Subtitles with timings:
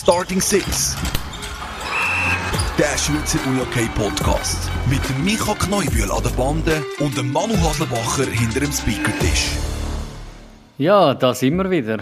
[0.00, 0.96] Starting Six.
[2.78, 4.70] Der Schweizer UJK Podcast.
[4.88, 9.50] Mit dem Micha Kneubühl an der Bande und dem Manu Haslebacher hinter dem Speakertisch.
[10.78, 11.98] Ja, da sind wir wieder.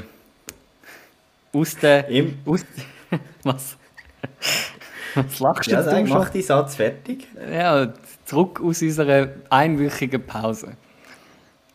[1.52, 2.06] Aus der.
[2.08, 2.60] Im- Aus,
[3.42, 3.76] was?
[5.14, 6.32] Was lachst du Ja, du mach schon?
[6.32, 7.26] deinen Satz fertig.
[7.52, 7.92] Ja,
[8.24, 10.76] zurück aus unserer einwöchigen Pause.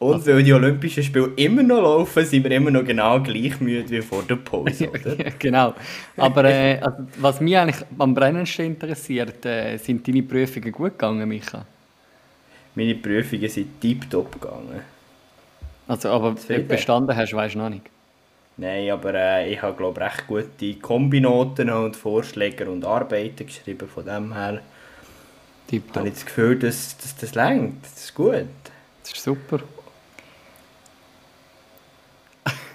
[0.04, 3.90] Und weil die Olympischen Spiele immer noch laufen, sind wir immer noch genau gleich müde
[3.90, 5.16] wie vor der Pause, oder?
[5.40, 5.74] Genau.
[6.18, 11.28] Aber äh, also, was mich eigentlich am brennendsten interessiert, äh, sind deine Prüfungen gut gegangen,
[11.28, 11.66] Micha?
[12.76, 14.82] Meine Prüfungen sind tiptop gegangen.
[15.88, 16.36] Also, aber
[16.68, 17.86] bestanden hast, weißt du noch nicht.
[18.56, 23.88] Nein, aber äh, ich habe glaube recht gute Kombinoten und Vorschläge und Arbeiten geschrieben.
[23.88, 24.62] Von dem her habe
[25.68, 26.06] Tipptopp.
[26.06, 27.84] ich das Gefühl, dass, dass das längt.
[27.84, 28.46] Das ist gut.
[29.02, 29.60] Das ist super.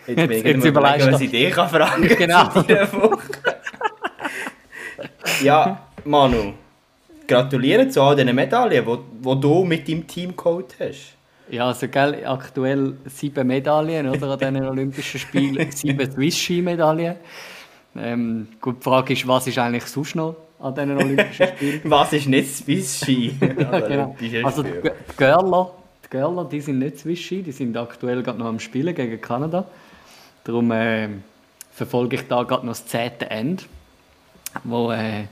[0.09, 1.13] Jetzt, Jetzt- jetzt überlegst überlegen, du.
[1.13, 2.49] was ich dich kann fragen Genau.
[5.43, 6.53] ja, Manu,
[7.27, 11.15] gratuliere zu all diesen Medaillen, die wo du mit deinem Team geholt hast.
[11.51, 17.17] Ja, also gell, aktuell sieben Medaillen oder, an diesen Olympischen Spielen, sieben Swiss-Ski-Medaillen.
[17.97, 21.81] Ähm, gut, die Frage ist, was ist eigentlich sonst noch an diesen Olympischen Spielen?
[21.85, 23.33] Was ist nicht Swiss Ski?
[23.41, 24.17] Ja, genau.
[24.45, 25.71] Also die G- die Görler,
[26.05, 29.65] die Görler, die sind nicht Swiss-Ski, die sind aktuell gerade noch am Spielen gegen Kanada.
[30.49, 31.09] Darum äh,
[31.73, 33.67] verfolge ich da gerade noch das zehnte End,
[34.65, 35.25] wo äh,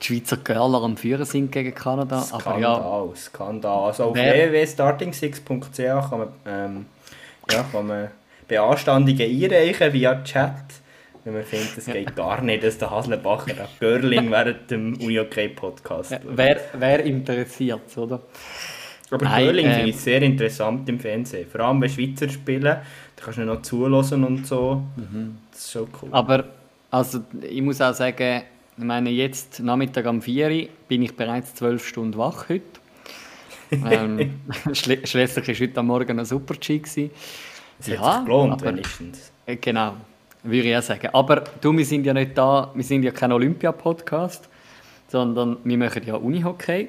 [0.00, 2.26] die Schweizer Görler am Führen sind gegen Kanada.
[2.32, 3.84] Aber ja, Skandal, Skandal.
[3.88, 6.86] Also auf Wer- www.starting6.ch kann man, ähm,
[7.50, 8.08] ja, kann man
[8.48, 10.54] Beanstandungen einreichen via Chat.
[11.24, 16.12] Wenn man findet, es geht gar nicht, dass der Haslebacher das Görling während dem UJK-Podcast.
[16.12, 18.22] äh, wer, wer interessiert es, oder?
[19.10, 21.46] Aber Nein, Görling ähm, finde ich sehr interessant im Fernsehen.
[21.46, 22.78] Vor allem bei Schweizer Spielen.
[23.22, 24.82] Kannst du noch zulassen und so.
[25.50, 26.08] Das ist schon cool.
[26.10, 26.44] Aber
[26.90, 28.42] also, ich muss auch sagen,
[28.76, 32.64] ich meine, jetzt Nachmittag am 4 Uhr bin ich bereits 12 Stunden wach heute.
[33.70, 34.40] ähm,
[34.72, 36.78] schl schließlich war heute am Morgen noch super G.
[36.78, 37.10] gewesen.
[37.78, 39.32] Es hat sich gelohnt, wenigstens.
[39.46, 39.94] Äh, Genau,
[40.42, 41.08] würde ich auch sagen.
[41.12, 44.48] Aber du, wir sind ja nicht da, wir sind ja kein Olympia-Podcast,
[45.08, 46.88] sondern wir machen ja Unihockey.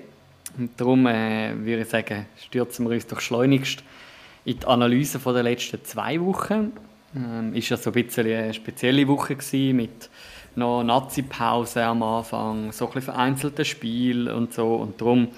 [0.58, 3.84] Und darum äh, würde ich sagen, stürzen wir uns doch schleunigst
[4.46, 6.74] in die Analyse der letzten zwei Wochen.
[7.16, 9.38] Ähm, ist so ein bisschen eine spezielle Woche
[9.74, 10.10] mit
[10.56, 14.76] noch Nazi-Pause am Anfang, so ein bisschen vereinzelte Spiel und so.
[14.76, 15.30] Und darum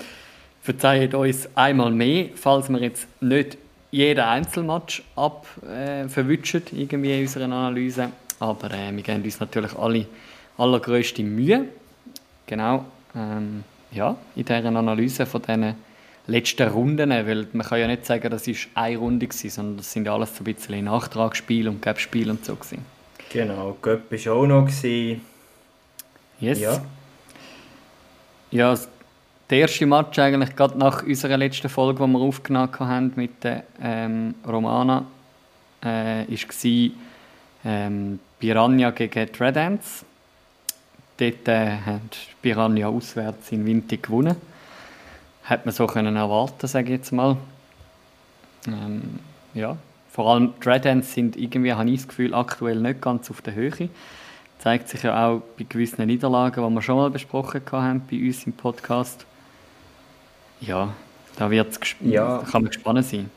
[0.62, 3.58] verzeiht uns einmal mehr, falls wir jetzt nicht
[3.92, 8.10] jeden Einzelmatch ab äh, in unserer Analyse.
[8.40, 10.06] Aber äh, wir geben uns natürlich alle
[10.58, 11.66] allergrößte Mühe.
[12.46, 12.86] Genau.
[13.16, 15.76] Ähm, ja, in dieser Analyse von diesen
[16.28, 19.92] letzten Runden, weil man kann ja nicht sagen, das ist eine Runde gewesen, sondern das
[19.92, 22.86] sind ja alles so ein bisschen Nachtragsspiele und Gapspiele und so gewesen.
[23.32, 24.66] Genau, Göpp war auch noch.
[24.66, 25.22] Gewesen.
[26.40, 26.60] Yes.
[26.60, 26.82] Ja.
[28.52, 28.88] Ja, das-
[29.50, 33.64] der erste Match eigentlich gerade nach unserer letzten Folge, die wir aufgenommen haben mit der
[33.80, 35.06] ähm, Romana,
[35.84, 36.92] äh, war
[37.64, 40.04] ähm, Piranha gegen Ants.
[41.18, 44.36] Dort äh, die Piranha auswärts in Winter gewonnen.
[45.46, 47.38] Hat man so können erwarten, sage ich jetzt mal.
[48.68, 49.20] Ähm,
[49.54, 49.78] ja,
[50.12, 53.90] vor allem Ants sind irgendwie, habe ich das Gefühl, aktuell nicht ganz auf der Höhe.
[54.60, 58.46] Zeigt sich ja auch bei gewissen Niederlagen, die wir schon mal besprochen haben bei uns
[58.48, 59.26] im Podcast.
[60.62, 60.94] Ja,
[61.38, 62.40] da wird's Ja.
[62.40, 63.30] da kann man gespannt sein.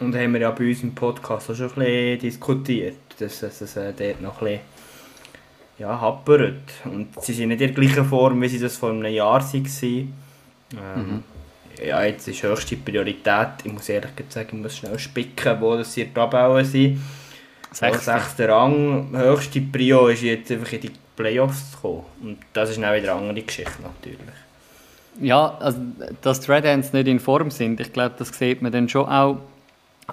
[0.00, 3.76] Und haben wir ja bei uns im Podcast auch schon ein bisschen diskutiert, dass es
[3.76, 4.60] äh, dort noch ein bisschen
[5.78, 6.72] ja, happert.
[6.84, 10.12] Und sie sind nicht in der gleichen Form, wie sie das vor einem Jahr waren.
[10.78, 11.22] Ähm,
[11.84, 15.94] Ja, jetzt ist höchste Priorität, ich muss ehrlich sagen, ich muss schnell spicken, wo das
[15.94, 17.00] hier Tabellen sind.
[17.72, 18.20] Sechster.
[18.20, 18.48] Sechster.
[18.48, 22.04] Rang, höchste Prio ist jetzt einfach in die Playoffs zu kommen.
[22.22, 24.18] Und das ist dann wieder eine andere Geschichte natürlich.
[25.20, 25.78] Ja, also,
[26.22, 29.06] dass die Red Ants nicht in Form sind, ich glaube, das sieht man dann schon
[29.08, 29.38] auch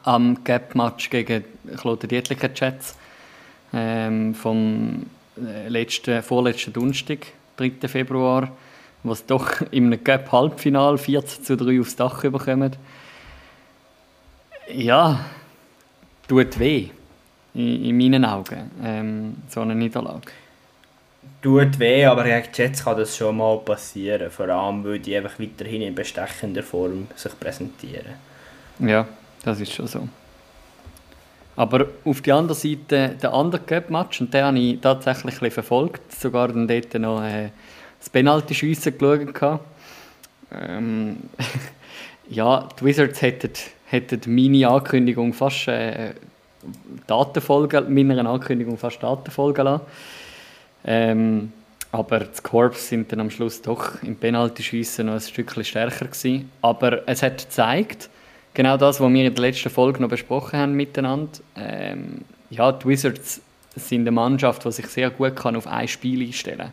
[0.04, 1.44] am Gap-Match gegen
[1.78, 2.96] Claude Dietlicher Jets
[3.74, 5.06] ähm, vom
[5.38, 7.28] äh, letzten, vorletzten Donnerstag,
[7.58, 7.88] 3.
[7.88, 8.52] Februar,
[9.04, 12.76] wo es doch in einem Gap-Halbfinal 14 zu 3 aufs Dach bekommen.
[14.74, 15.26] Ja,
[16.28, 16.90] tut weh,
[17.54, 20.32] in, in meinen Augen, ähm, so eine Niederlage.
[21.42, 24.30] Tut weh, aber gegen die Jets kann das schon mal passieren.
[24.30, 28.14] Vor allem, weil die einfach weiterhin in bestechender Form sich präsentieren.
[28.80, 29.08] Ja,
[29.44, 30.08] das ist schon so.
[31.56, 36.12] Aber auf der anderen Seite, der andere Cup-Match, und den habe ich tatsächlich ein verfolgt,
[36.14, 37.50] sogar dann dort noch äh,
[38.02, 39.34] das Penalty-Schiessen geschaut.
[39.34, 39.66] gehabt.
[40.52, 41.18] Ähm,
[42.30, 43.52] ja, die Wizards hätten,
[43.86, 46.14] hätten meine Ankündigung fast äh,
[47.08, 49.86] Daten folgen, meiner Ankündigung fast Daten folgen lassen.
[50.84, 51.54] Ähm,
[51.92, 56.50] aber die Corps sind dann am Schluss doch im Penaltyschiessen noch ein Stückchen stärker gewesen.
[56.62, 58.10] Aber es hat gezeigt,
[58.54, 61.40] genau das, was wir in der letzten Folge noch besprochen haben miteinander.
[61.56, 63.42] Ähm, ja, die Wizards
[63.76, 66.72] sind eine Mannschaft, die sich sehr gut kann auf ein Spiel einstellen kann,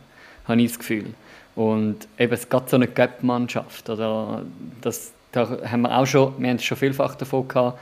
[0.49, 1.15] habe ich das Gefühl.
[1.55, 3.91] Und eben, es geht so eine Cup-Mannschaft.
[3.91, 4.43] Oder
[4.81, 7.79] das, da haben wir auch schon, wir haben schon vielfach davon gehabt,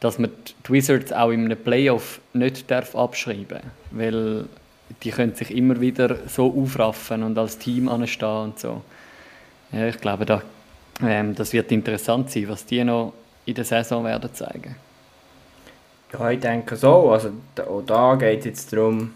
[0.00, 0.30] dass man
[0.66, 3.62] die Wizards auch in einem Playoff nicht darf abschreiben darf.
[3.90, 4.44] Weil
[5.02, 8.82] die können sich immer wieder so aufraffen und als Team anstehen und so.
[9.72, 10.42] Ja, ich glaube, da,
[11.02, 13.12] ähm, das wird interessant sein, was die noch
[13.46, 14.76] in der Saison werden zeigen.
[16.12, 17.10] Ja, ich denke so.
[17.10, 19.14] Also, da geht es jetzt darum,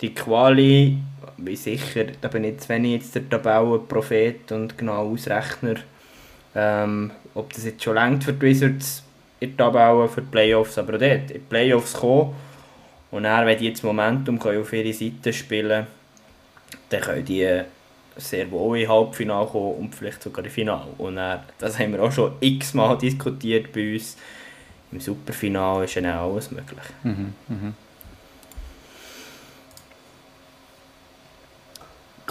[0.00, 0.98] die Quali,
[1.44, 5.76] wie sicher, da bin ich wenn ich jetzt der Tabellenprophet und genau Ausrechner,
[6.54, 9.02] ähm, ob das jetzt schon längt für die Wizards
[9.40, 12.34] in der Tabelle für die Playoffs, aber auch dort, in die Playoffs kommen
[13.10, 15.86] und dann, wenn die jetzt Momentum können auf ihre Seite spielen
[16.88, 17.62] dann können die
[18.16, 20.88] sehr wohl in Halbfinale kommen und vielleicht sogar in Finale.
[20.98, 24.16] Und dann, das haben wir auch schon x-mal diskutiert bei uns.
[24.90, 26.84] Im Superfinale ist ja alles möglich.
[27.02, 27.72] Mhm, mh.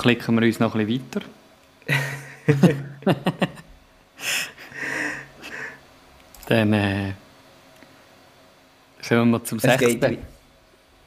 [0.01, 1.21] Klicken wir uns noch ein bisschen weiter.
[6.47, 7.13] Dann äh,
[9.07, 10.17] kommen wir zum es sechsten.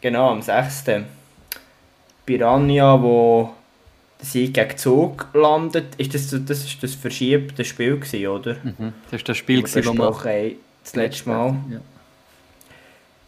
[0.00, 0.84] Genau, am 6.
[2.24, 3.52] Piranha, wo
[4.20, 5.96] der Sieg gegen Zug landet.
[5.96, 8.54] Ist das, das ist das verschiebte Spiel, gewesen, oder?
[8.62, 8.92] Mhm.
[9.10, 11.56] Das ist das Spiel, das wir das letzte Mal.
[11.68, 11.80] Ja.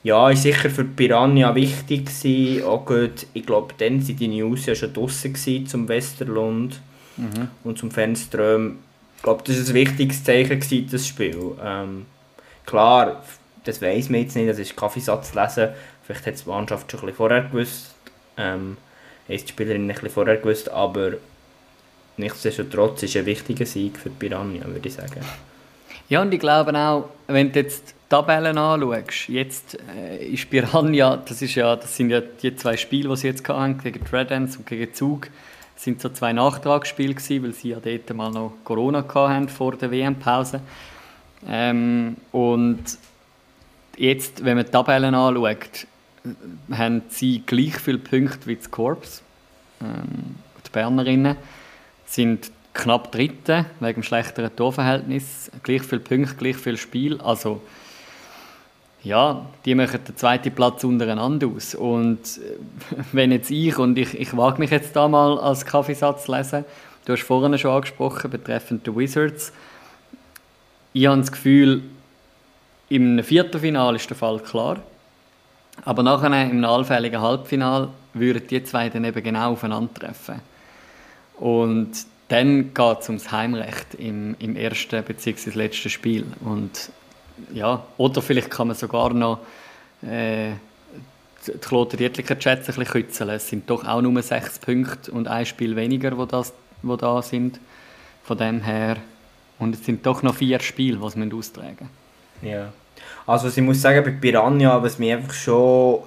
[0.07, 2.65] Ja, ist sicher für Piranha wichtig gewesen.
[2.65, 6.81] Auch gut, ich glaube, dann waren die News ja schon draußen zum Westerlund
[7.17, 7.49] mhm.
[7.65, 8.79] und zum Fenström.
[9.17, 11.57] Ich glaube, das war ein wichtiges Zeichen, gewesen, das Spiel.
[11.61, 12.07] Ähm,
[12.65, 13.21] klar,
[13.65, 15.71] das weiß man jetzt nicht, das ist Kaffeesatz lesen.
[16.05, 17.97] Vielleicht hat die Mannschaft schon ein bisschen vorher gewusst.
[18.37, 18.77] Ähm,
[19.29, 21.15] hat die Spielerin ein bisschen vorher gewusst, aber
[22.17, 25.21] nichtsdestotrotz ist es ein wichtiger Sieg für Piranha, würde ich sagen.
[26.09, 31.17] Ja, und ich glaube auch, wenn du jetzt die Tabellen anschaust, jetzt äh, ist Piranha,
[31.17, 34.57] das, ist ja, das sind ja die zwei Spiele, die sie jetzt hatten, gegen Dreadens
[34.57, 35.29] und gegen Zug,
[35.75, 39.91] sind so zwei Nachtragsspiele gewesen, weil sie ja dort mal noch Corona hatten vor der
[39.91, 40.61] WM-Pause.
[41.49, 42.85] Ähm, und
[43.97, 45.89] jetzt, wenn man die Tabellen anschaut,
[46.71, 49.23] haben sie gleich viele Punkte wie das Korps.
[49.81, 51.37] Ähm, die Bernerinnen
[52.07, 55.51] sind knapp Dritte wegen dem schlechteren Torverhältnis.
[55.63, 57.21] Gleich viele Punkte, gleich viel Spiel.
[57.21, 57.61] Also
[59.03, 61.75] ja, die machen den zweiten Platz untereinander aus.
[61.75, 66.27] Und äh, wenn jetzt ich, und ich, ich wage mich jetzt da mal als Kaffeesatz
[66.29, 66.65] lesen,
[67.05, 69.53] du hast vorhin schon angesprochen, betreffend die Wizards,
[70.93, 71.83] ich habe das Gefühl,
[72.89, 74.79] im Viertelfinale ist der Fall klar.
[75.85, 80.41] Aber nachher im allfälligen Halbfinale würden die zwei dann eben genau aufeinandertreffen.
[81.37, 81.93] Und
[82.29, 85.51] dann geht es ums Heimrecht im, im ersten bzw.
[85.51, 86.27] letzten Spiel.
[86.45, 86.91] Und,
[87.53, 89.39] ja, oder vielleicht kann man sogar noch
[90.03, 90.53] äh,
[91.47, 93.31] die Kloten Dietliker Chats ein bisschen kützeln.
[93.31, 96.53] Es sind doch auch nur sechs Punkte und ein Spiel weniger, wo, das,
[96.83, 97.61] wo da sind.
[98.25, 98.97] Von dem her.
[99.59, 101.89] Und es sind doch noch vier Spiele, die sie austragen.
[102.43, 102.73] Ja.
[103.27, 106.01] Also ich muss sagen, bei Piranha, was mich einfach schon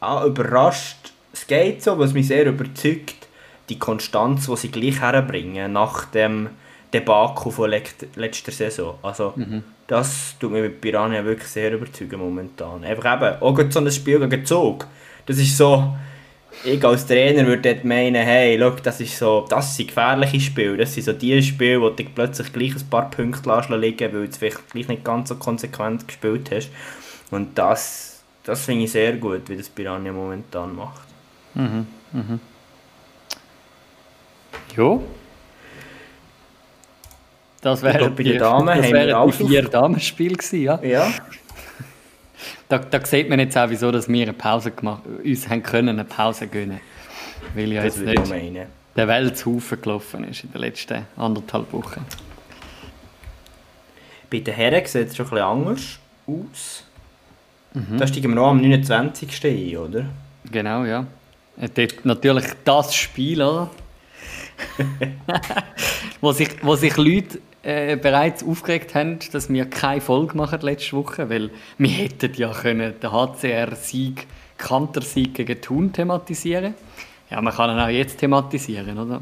[0.00, 3.27] ah, überrascht, es geht so, was mich sehr überzeugt,
[3.68, 6.50] die Konstanz, die sie gleich herbringen nach dem
[6.92, 8.98] Debakel von letzter Saison.
[9.02, 9.62] Also mhm.
[9.86, 12.84] das tut mich mit Piranha wirklich sehr überzeugen momentan.
[12.84, 14.86] Einfach eben, auch so ein Spiel gegen Zug,
[15.26, 15.94] das ist so
[16.64, 20.76] ich als Trainer würde meinen, hey, look, das ist so, das sind gefährliche Spiele.
[20.76, 24.32] Das sind so die Spiele, wo du plötzlich gleich ein paar Punkte liegen weil du
[24.32, 26.70] vielleicht gleich nicht ganz so konsequent gespielt hast.
[27.30, 31.06] Und das, das finde ich sehr gut, wie das Piranha momentan macht.
[31.54, 32.40] Mhm, mhm.
[34.76, 35.02] Jo.
[37.60, 40.80] Das wäre bei den Damen das wäre ein vier Damenspiel gewesen, ja?
[40.82, 41.12] Ja.
[42.68, 45.88] Da, da sieht man jetzt auch, wieso dass wir eine Pause gemacht uns haben können
[45.88, 46.80] eine Pause gönnen.
[47.54, 51.72] Weil ja das jetzt nicht der Welt zu Haufen gelaufen ist in den letzten anderthalb
[51.72, 52.04] Wochen.
[54.30, 56.84] Bei den Herren sieht es schon ein bisschen anders aus.
[57.74, 57.98] Mhm.
[57.98, 59.44] Da steigen wir noch am 29.
[59.44, 60.06] ein, oder?
[60.50, 61.06] Genau, ja.
[61.74, 63.70] Dort natürlich das Spiel, oder?
[66.20, 70.96] wo, sich, wo sich Leute äh, bereits aufgeregt haben, dass wir keine Folge machen letzte
[70.96, 76.74] Woche, weil wir hätten ja können den HCR-Sieg, Kanter-Sieg gegen Thun thematisieren.
[77.30, 79.20] Ja, man kann ihn auch jetzt thematisieren, oder?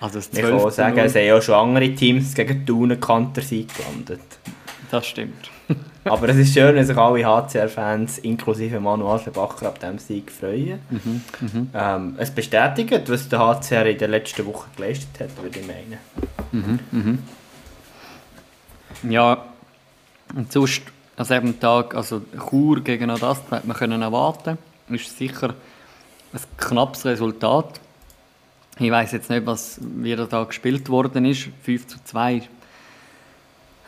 [0.00, 3.68] Also ich kann auch sagen, es haben ja schon andere Teams gegen Thun einen Kanter-Sieg
[3.74, 4.20] gelandet.
[4.90, 5.51] Das stimmt.
[6.04, 10.80] Aber es ist schön, wenn sich alle HCR-Fans, inklusive Manu Aschenbacher, ab diesem Sieg freuen.
[10.90, 15.66] Mhm, Ähm, es bestätigt, was der HCR in der letzten Woche geleistet hat, würde ich
[15.66, 15.98] meinen.
[19.08, 19.44] Ja,
[20.34, 20.82] und sonst
[21.16, 24.58] an diesem Tag, also Chur gegen Adastra, hat man können erwarten.
[24.88, 25.54] Ist sicher
[26.32, 27.80] ein knappes Resultat.
[28.78, 31.48] Ich weiß jetzt nicht, was wieder da gespielt worden ist.
[31.62, 32.42] 5 zu 2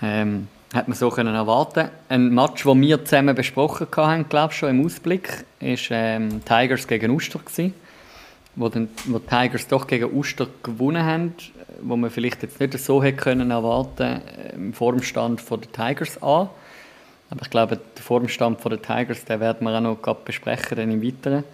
[0.03, 1.89] ähm, hat man so können erwarten.
[2.09, 6.87] Ein Match, den wir zusammen besprochen haben, glaube ich schon im Ausblick, ist ähm, Tigers
[6.89, 7.75] gegen Uster gewesen,
[8.57, 11.35] wo, dann, wo die Tigers doch gegen Uster gewonnen haben,
[11.81, 16.21] wo man vielleicht jetzt nicht so hätte können erwarten äh, im Formstand von den Tigers
[16.23, 16.49] an.
[17.31, 20.91] Aber ich glaube, den Formstand von den Tigers, den werden wir auch noch besprechen dann
[20.91, 21.45] im Weiteren.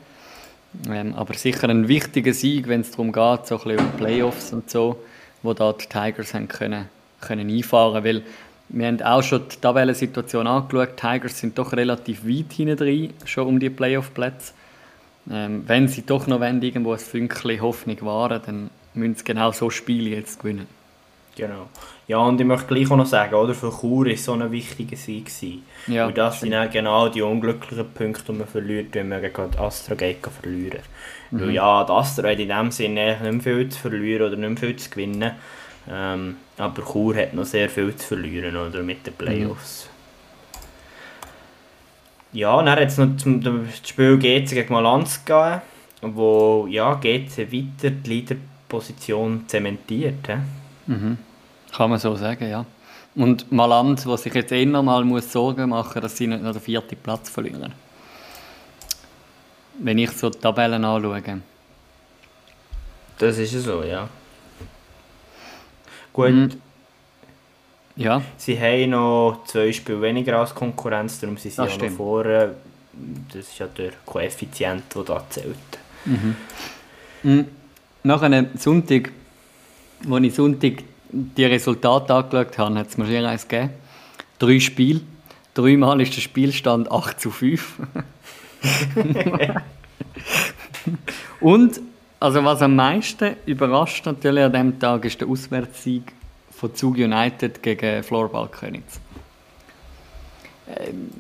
[0.89, 4.53] Ähm, aber sicher ein wichtiger Sieg, wenn es darum geht, so ein bisschen um Playoffs
[4.53, 4.97] und so,
[5.43, 6.89] wo da die Tigers haben können,
[7.21, 8.23] können einfahren weil
[8.73, 10.91] wir haben auch schon die Tabellensituation angeschaut.
[10.93, 14.53] Die Tigers sind doch relativ weit hinten drin, schon um die Playoff-Plätze.
[15.31, 19.53] Ähm, wenn sie doch noch wollen, irgendwo ein Fünkchen Hoffnung wahren, dann müssen sie genau
[19.53, 20.67] so Spiele jetzt gewinnen.
[21.37, 21.69] Genau.
[22.09, 24.97] Ja, und ich möchte gleich auch noch sagen, oder, für Chur war so ein wichtiger
[24.97, 25.27] Sieg.
[25.27, 25.63] Gewesen.
[25.87, 29.51] Ja, und das sind dann genau die unglücklichen Punkte, die man verliert, wenn man gegen
[29.51, 30.81] die Astra geht verlieren
[31.31, 34.49] Weil ja, die Astra hat in dem Sinne nicht mehr viel zu verlieren oder nicht
[34.49, 35.33] mehr viel zu gewinnen.
[35.89, 39.89] Ähm, aber Chur hat noch sehr viel zu verlieren oder, mit den Playoffs.
[42.33, 45.63] Ja, dann hat es noch zum dem Spiel GC gegen Malanz gegeben,
[46.03, 50.29] wo ja, GC weiter die Leaderposition zementiert.
[50.29, 50.37] He?
[51.73, 52.65] Kann man so sagen, ja.
[53.17, 56.53] Und Maland, der sich jetzt eher mal muss Sorgen machen muss, dass sie nicht noch
[56.53, 57.73] den vierten Platz verlieren.
[59.79, 61.23] Wenn ich so die Tabellen anschaue.
[63.19, 64.09] Das ist ja so, ja.
[66.13, 66.51] Gut, Mhm.
[67.97, 71.91] Ja, sie haben noch zwei Spiele weniger als Konkurrenz, darum sind sie Das auch noch
[71.91, 72.55] vorne.
[73.29, 75.57] Das ist ja der Koeffizient, der da zählt.
[78.03, 79.13] nach einem Sonntag,
[80.05, 83.71] wo ich Sonntag die Resultate angeschaut habe, hat es mir schon eins gegeben.
[84.39, 85.01] Drei Spiele.
[85.53, 87.75] Dreimal ist der Spielstand 8 zu 5.
[91.41, 91.81] Und,
[92.21, 96.13] also was am meisten überrascht natürlich an diesem Tag, ist der Auswärtssieg
[96.51, 99.01] von Zug United gegen Floorball Königs.
[100.69, 101.11] Ähm,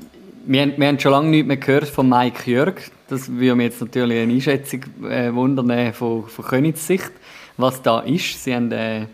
[0.46, 2.74] wir, haben- wir haben schon lange nichts mehr gehört von Mike Jörg.
[3.08, 7.10] Das würde mich jetzt natürlich eine Einschätzung äh, wundern von, von Königs Sicht,
[7.56, 8.44] was da ist.
[8.44, 9.06] Sie haben äh,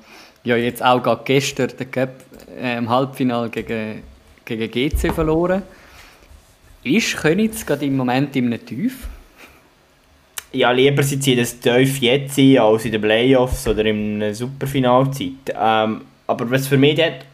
[0.44, 2.10] ja jetzt auch gerade gestern den Cup
[2.60, 4.02] äh, im Halbfinale gegen,
[4.44, 5.62] gegen GC verloren.
[6.82, 9.08] Ist Königs gerade im Moment in einem Tief?
[10.56, 14.32] Ja, lieber sie ziehen das tief jetzt ein, als in den Playoffs oder in einer
[14.32, 15.54] Superfinalzeit.
[15.54, 17.26] Ähm, aber was für mich dort,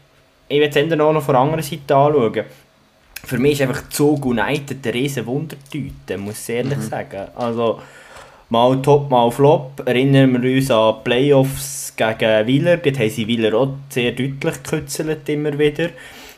[0.49, 2.45] ich will es eher noch von der anderen Seite anschauen.
[3.25, 7.29] Für mich ist einfach Zug United eine riesen Wundertüte, muss ich ehrlich sagen.
[7.37, 7.81] Also,
[8.49, 9.81] mal Top, mal Flop.
[9.87, 12.79] Erinnern wir uns an die Playoffs gegen Wieler.
[12.79, 15.91] Dort haben sie Wieler auch sehr deutlich gekützelt, immer wieder.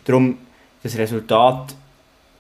[0.05, 0.37] Darum,
[0.83, 1.75] das Resultat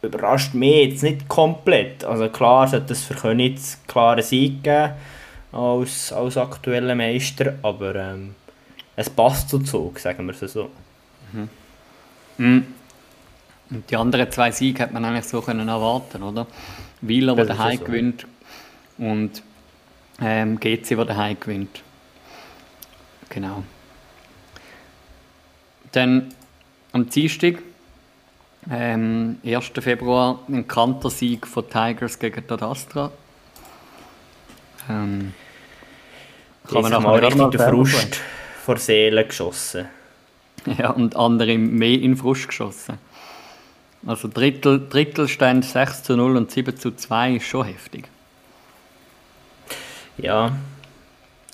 [0.06, 2.04] überrascht mich jetzt nicht komplett.
[2.04, 4.92] Also klar sollte es für Königs klaren Sieg geben
[5.52, 8.34] als, als aktueller Meister, aber ähm,
[8.96, 10.70] es passt zu Zug, sagen wir es so.
[13.70, 16.46] Und die anderen zwei Siege hätte man eigentlich so können erwarten, oder?
[17.00, 17.84] Wieler, der daheim so.
[17.84, 18.26] gewinnt
[18.99, 19.42] und
[20.20, 21.82] ähm, GC, der daheim gewinnt.
[23.28, 23.64] Genau.
[25.92, 26.32] Dann
[26.92, 27.56] am Dienstag,
[28.71, 29.73] ähm, 1.
[29.80, 33.11] Februar, ein Kantersieg von Tigers gegen die Astra.
[34.88, 35.35] Ähm,
[36.71, 38.21] Kann man mal richtig den Frust
[38.64, 39.88] vor Seele geschossen.
[40.78, 42.97] Ja, und andere mehr in Frust geschossen.
[44.06, 48.09] Also Drittel, Drittelstand 6 zu 0 und 7 zu 2 ist schon heftig.
[50.16, 50.56] Ja,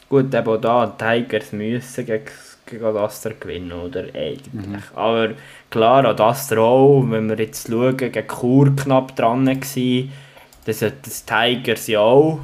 [0.08, 2.30] gut, auch da, Tigers müssen gegen,
[2.70, 4.04] gegen Adastra gewinnen, oder?
[4.14, 4.82] Eigentlich.
[4.94, 5.30] Aber
[5.70, 9.54] klar, Adastra auch, wenn wir jetzt schauen, gegen Chur knapp dran war,
[10.64, 12.40] dann sollte das Tigers ja auch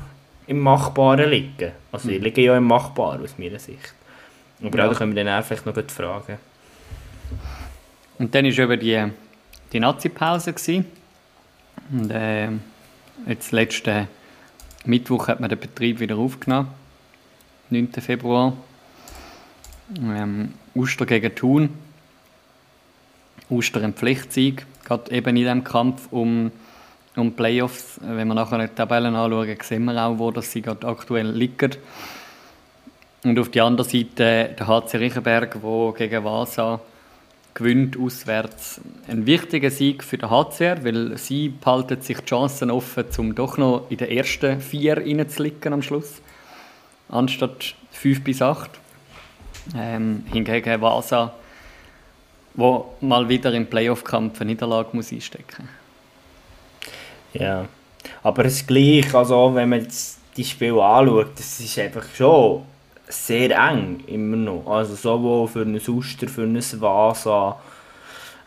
[0.47, 1.73] im Machbaren liegen.
[1.92, 3.95] Also, die liegen ja im Machbaren, aus meiner Sicht.
[4.62, 4.88] Aber Ja.
[4.88, 6.38] da können wir dann vielleicht noch gut fragen.
[8.18, 9.04] Und dann war eben die,
[9.73, 10.54] die Nazi-Pause.
[11.92, 12.49] Und äh,
[13.26, 14.09] jetzt letzten
[14.85, 16.68] Mittwoch hat man den Betrieb wieder aufgenommen.
[17.71, 17.92] 9.
[18.00, 18.52] Februar.
[19.94, 21.70] Ähm, Uster gegen Thun.
[23.48, 26.50] Uster ein Pflichtsieg, gerade eben in diesem Kampf um,
[27.14, 28.00] um Playoffs.
[28.02, 31.76] Wenn wir nachher die Tabellen anschauen, sehen wir auch, wo das sie gerade aktuell liegen.
[33.22, 36.80] Und auf der anderen Seite der HC Riechenberg, wo gegen Vasa
[37.54, 43.06] gewinnt auswärts ein wichtiger Sieg für den HCR, weil sie behalten sich die Chancen offen,
[43.16, 46.20] um doch noch in den ersten vier reinzuliegen am Schluss,
[47.08, 48.70] anstatt fünf bis acht.
[49.75, 51.32] Ähm, hingegen Vasa,
[52.54, 55.68] wo mal wieder im Playoff-Kampf eine Niederlage muss einstecken
[57.32, 57.66] Ja,
[58.23, 62.62] aber es ist gleich, also wenn man jetzt die Spiele anschaut, das ist einfach schon
[63.08, 64.66] sehr eng immer noch.
[64.66, 67.58] Also sowohl für einen Suster, für einen Vasa.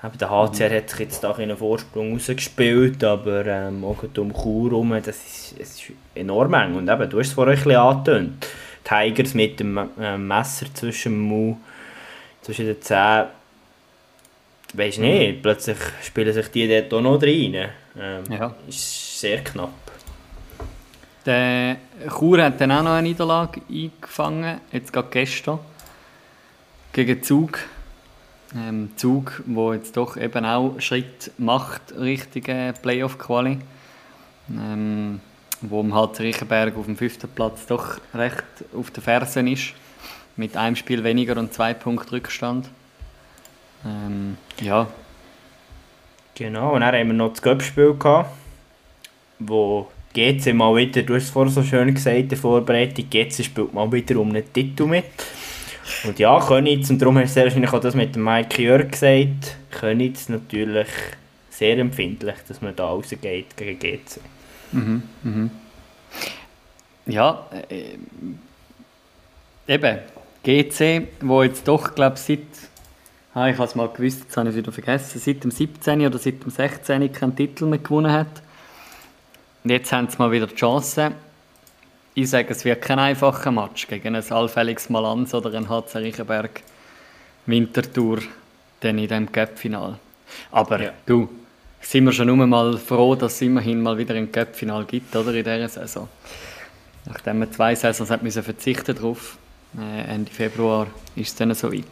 [0.02, 4.70] Eben der HCR hat sich jetzt da einen Vorsprung rausgespielt, aber ähm, auch um Chur
[4.72, 6.76] herum, das ist, es ist enorm eng.
[6.76, 8.48] Und eben, du hast es vorhin ein bisschen angetönt.
[8.84, 11.58] Tigers mit dem äh, Messer zwischen dem Mund,
[12.42, 13.28] zwischen den Zähnen.
[14.74, 17.70] Weisst nicht, plötzlich spielen sich die dort auch noch rein.
[18.00, 18.56] Ähm, Ja.
[18.68, 19.74] Ist sehr knapp.
[21.26, 25.60] Der Chur hat dann auch noch eine Niederlage eingefangen, jetzt gerade gestern,
[26.94, 27.60] gegen Zug.
[28.56, 33.60] Ähm, Zug, wo jetzt doch eben auch Schritt macht Richtung Playoff-Quali.
[34.50, 35.20] Ähm,
[35.62, 38.44] wo HC Riechenberg auf dem fünften Platz doch recht
[38.76, 39.74] auf den Fersen ist.
[40.36, 42.70] Mit einem Spiel weniger und zwei Punkten Rückstand.
[43.86, 44.88] Ähm, ja,
[46.40, 48.30] Genau, und dann haben wir noch das Göppspiel gehabt,
[49.40, 53.44] wo GC mal wieder, du hast es vorher so schön gesagt, in der Vorbereitung, GC
[53.44, 55.04] spielt mal wieder um einen Titel mit.
[56.06, 59.58] Und ja, Könitz, und darum hast du wahrscheinlich auch das mit dem Mike Jörg gesagt,
[59.70, 60.88] Könitz natürlich
[61.50, 64.22] sehr empfindlich, dass man da rausgeht gegen GC.
[67.06, 67.98] Ja, äh,
[69.68, 70.00] eben,
[70.44, 72.40] GC, wo jetzt doch, glaube ich, seit,
[73.34, 76.06] ah, ich habe es mal gewusst, jetzt habe ich es wieder vergessen, seit dem 17.
[76.06, 77.12] oder seit dem 16.
[77.12, 78.42] keinen Titel mehr gewonnen hat.
[79.64, 81.12] Und jetzt haben sie mal wieder die Chance.
[82.14, 86.62] Ich sage, es wird kein einfacher Match gegen ein allfälliges Malanz oder ein HC Riechenberg
[87.46, 88.20] Wintertour
[88.82, 89.98] dann in diesem Cup-Final.
[90.52, 90.92] Aber Ja.
[91.06, 91.30] du,
[91.82, 95.34] sind wir schon nur mal froh, dass es immerhin mal wieder ein Cup-Final gibt, oder,
[95.34, 96.08] in dieser Saison.
[97.06, 99.38] Nachdem wir zwei Saisons hat müssen verzichten drauf,
[99.78, 101.84] äh, Ende Februar ist es dann soweit.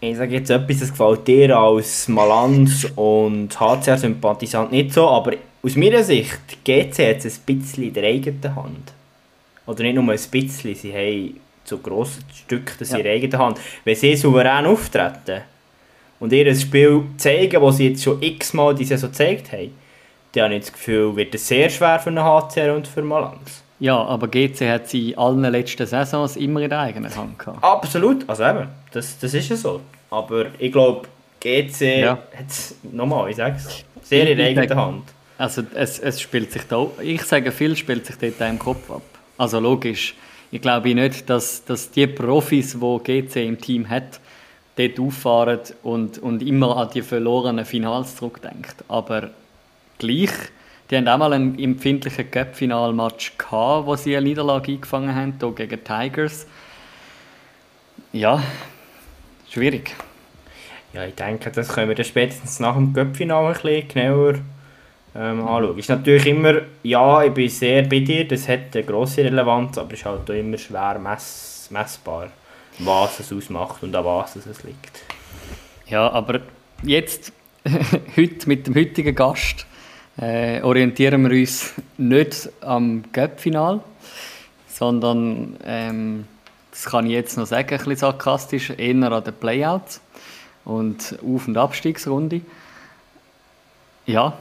[0.00, 5.76] Ich sage jetzt etwas, das gefällt dir als Malanz und HCR-Sympathisant nicht so, aber aus
[5.76, 8.92] meiner Sicht, GC hat es ein bisschen in der eigenen Hand.
[9.66, 13.04] Oder nicht nur ein bisschen, sie haben zu grossen Stück das in Ja.
[13.04, 13.60] ihrer eigenen Hand.
[13.84, 15.42] Wenn sie souverän auftreten
[16.24, 19.72] und ihr Spiel zeigen, das sie jetzt schon x-mal die Saison gezeigt haben,
[20.32, 23.62] dann habe ich das Gefühl, wird es sehr schwer für einen HCR und für Malanz.
[23.78, 27.62] Ja, aber GC hat sie in allen letzten Saisons immer in der eigenen Hand gehabt.
[27.62, 29.80] Absolut, also eben, das, das ist ja so.
[30.10, 31.06] Aber ich glaube,
[31.40, 32.12] GC Ja.
[32.36, 35.02] hat es, nochmal, ich sage es, sehr in der eigenen Hand.
[35.36, 39.02] Also es, es spielt sich da, ich sage, viel spielt sich dort im Kopf ab.
[39.36, 40.14] Also logisch,
[40.50, 44.20] ich glaube nicht, dass, dass die Profis, die GC im Team hat,
[44.76, 48.76] dort auffahren und, und immer an die verlorenen Finals zurückdenkt.
[48.88, 49.30] Aber
[49.98, 50.30] gleich,
[50.90, 55.52] die haben auch mal einen empfindlichen Cup-Final-Match gehabt, wo sie eine Niederlage eingefangen haben, hier
[55.52, 56.46] gegen Tigers.
[58.12, 58.42] Ja,
[59.48, 59.94] schwierig.
[60.92, 64.34] Ja, ich denke, das können wir dann spätestens nach dem Cup-Finale ein bisschen genauer
[65.16, 65.78] ähm, anschauen.
[65.78, 69.92] Ist natürlich immer, ja, ich bin sehr bei dir, das hat eine grosse Relevanz, aber
[69.92, 72.28] es ist halt auch immer schwer mess, messbar,
[72.78, 75.02] was es ausmacht und an was es liegt.
[75.86, 76.40] Ja, aber
[76.82, 77.32] jetzt,
[78.16, 79.66] heute mit dem heutigen Gast,
[80.16, 83.80] äh, orientieren wir uns nicht am Cup-Final,
[84.68, 86.26] sondern, ähm,
[86.70, 90.00] das kann ich jetzt noch sagen, ein bisschen sarkastisch, eher an den Playouts
[90.64, 92.40] und Auf- und Abstiegsrunde.
[94.06, 94.36] Ja,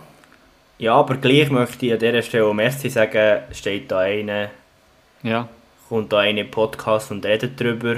[0.79, 4.49] Ja, aber gleich möchte ich an dieser Stelle auch Merci sagen, steht da einer,
[5.21, 5.47] ja,
[5.87, 7.97] kommt da einer im Podcast und redet darüber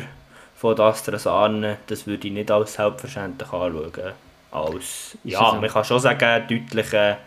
[0.56, 4.14] von Astra Sarne, das würde ich nicht als selbstverständlich anschauen.
[4.52, 5.60] Als, ja, so?
[5.60, 7.18] man kann schon sagen, deutliche,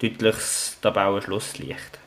[0.00, 1.98] deutliches Tabellenschlusslicht.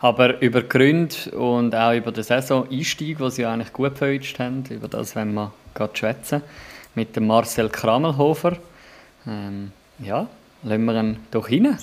[0.00, 4.88] aber über Gründe und auch über den Saison-Einstieg, den sie eigentlich gut verhütet haben, über
[4.88, 6.42] das wenn wir gerade schwätzen,
[6.94, 8.56] mit dem Marcel Kramelhofer.
[9.26, 10.26] Ähm, ja,
[10.62, 11.78] lassen wir ihn doch rein.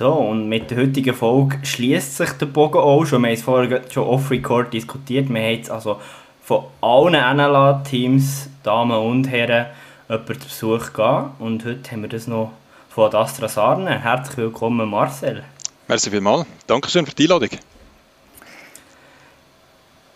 [0.00, 3.20] So, und mit der heutigen Folge schließt sich der Bogen auch schon.
[3.20, 5.28] Wir haben es vorher schon off-record diskutiert.
[5.28, 6.00] Wir haben jetzt also
[6.42, 9.66] von allen NLA-Teams, Damen und Herren,
[10.08, 11.32] jemanden Besuch gegeben.
[11.38, 12.52] Und heute haben wir das noch
[12.88, 14.02] von Astra Sarne.
[14.02, 15.44] Herzlich willkommen, Marcel.
[15.86, 16.46] Merci vielmals.
[16.66, 17.50] Dankeschön für die Einladung.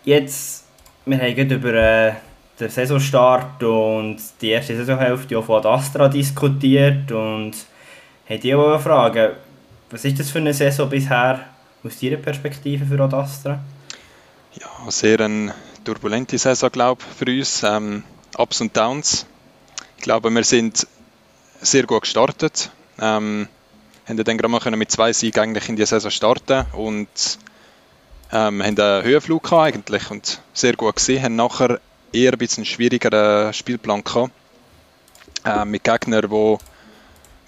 [0.06, 0.64] Jetzt,
[1.04, 2.12] wir haben gerade über äh,
[2.58, 7.52] den Saisonstart und die erste Saisonhälfte auch von Astra diskutiert und
[8.26, 9.32] haben die auch fragen,
[9.94, 11.44] was ist das für eine Saison bisher
[11.84, 13.60] aus deiner Perspektive für Ad Astra?
[14.54, 15.54] Ja, sehr eine
[15.84, 17.62] turbulente Saison, glaube für uns.
[17.62, 18.02] Ähm,
[18.36, 19.24] Ups und Downs.
[19.96, 20.84] Ich glaube, wir sind
[21.60, 22.72] sehr gut gestartet.
[23.00, 23.46] Ähm,
[24.08, 27.38] haben dann gerade mal mit zwei Siegen eigentlich in die Saison starten und
[28.32, 31.22] ähm, haben einen Höhenflug gehabt eigentlich und sehr gut gesehen.
[31.22, 31.78] Haben nachher
[32.12, 34.32] eher ein bisschen schwierigeren Spielplan gehabt.
[35.44, 36.58] Äh, mit Gegnern, wo,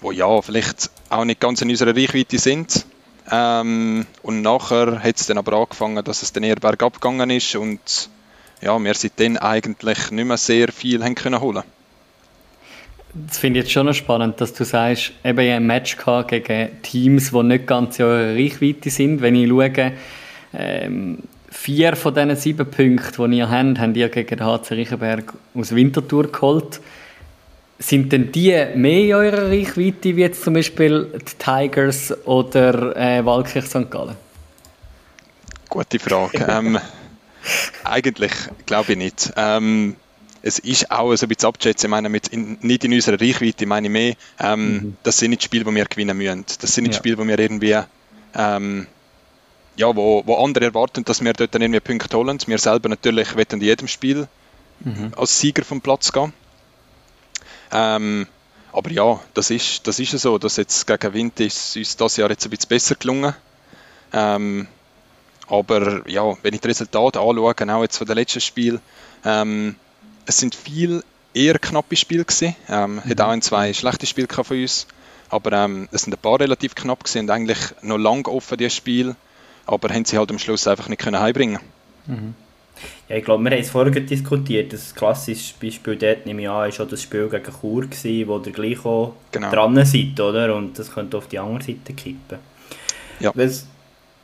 [0.01, 2.85] wo ja vielleicht auch nicht ganz in unserer Reichweite sind.
[3.29, 7.55] Ähm, und nachher hat es dann aber angefangen, dass es dann eher bergab gegangen ist
[7.55, 8.09] und
[8.61, 11.63] ja, wir seitdem eigentlich nicht mehr sehr viel haben können holen
[13.25, 17.31] das finde ich jetzt schon noch spannend, dass du sagst, eben ein Match gegen Teams,
[17.31, 19.21] die nicht ganz in eurer Reichweite sind.
[19.21, 19.93] Wenn ich schaue,
[20.53, 25.33] ähm, vier von diesen sieben Punkten, die ihr habt, habt ihr gegen den HC Riechenberg
[25.55, 26.79] aus Winterthur geholt.
[27.79, 33.23] Sind denn die mehr in eurer Reichweite, wie jetzt zum Beispiel die Tigers oder äh,
[33.23, 33.91] Waldkirch St.
[33.91, 34.15] Gallen?
[35.69, 36.45] Gute Frage.
[36.49, 36.79] ähm,
[37.83, 38.31] eigentlich
[38.65, 39.33] glaube ich nicht.
[39.35, 39.95] Ähm,
[40.41, 41.87] es ist auch so ein bisschen abzuschätzen.
[41.87, 44.97] Ich meine, mit in, nicht in unserer Reichweite, ich meine mehr, ähm, mhm.
[45.03, 46.45] das sind nicht Spiele, die wir gewinnen müssen.
[46.61, 46.99] Das sind nicht ja.
[46.99, 47.77] Spiele, wo wir irgendwie,
[48.33, 48.87] ähm,
[49.75, 52.39] ja, wo, wo andere erwarten, dass wir dort dann irgendwie Punkte holen.
[52.45, 54.27] Wir selber natürlich wollen in jedem Spiel
[54.79, 55.11] mhm.
[55.15, 56.33] als Sieger vom Platz gehen.
[57.71, 58.27] Ähm,
[58.71, 62.29] aber ja, das ist, das ist so, dass jetzt gegen Wind ist uns das Jahr
[62.29, 63.33] jetzt ein bisschen besser gelungen.
[64.13, 64.67] Ähm,
[65.47, 68.81] aber ja, wenn ich die Resultate anschaue, auch jetzt von den letzten Spielen,
[69.23, 69.75] ähm,
[70.25, 71.03] es sind viel
[71.33, 72.55] eher knappe Spiele gewesen.
[72.69, 73.09] Ähm, mhm.
[73.09, 74.87] Hat auch ein, zwei schlechte Spiele von uns.
[75.29, 78.69] Aber ähm, es sind ein paar relativ knapp gewesen und eigentlich noch lang offen, die
[78.69, 79.15] Spiel.
[79.65, 81.59] Aber haben sie halt am Schluss einfach nicht können heimbringen.
[82.05, 82.35] Mhm.
[83.09, 84.73] Ja, ich glaube, wir haben es vorher diskutiert.
[84.73, 88.37] Das klassische Beispiel dort, nehme ich an, ist auch das Spiel gegen Chur gewesen, wo
[88.39, 89.49] ihr gleich auch genau.
[89.49, 90.55] dran seid, oder?
[90.55, 92.39] Und das könnte auf die andere Seite kippen.
[93.19, 93.31] Ja.
[93.33, 93.65] Was,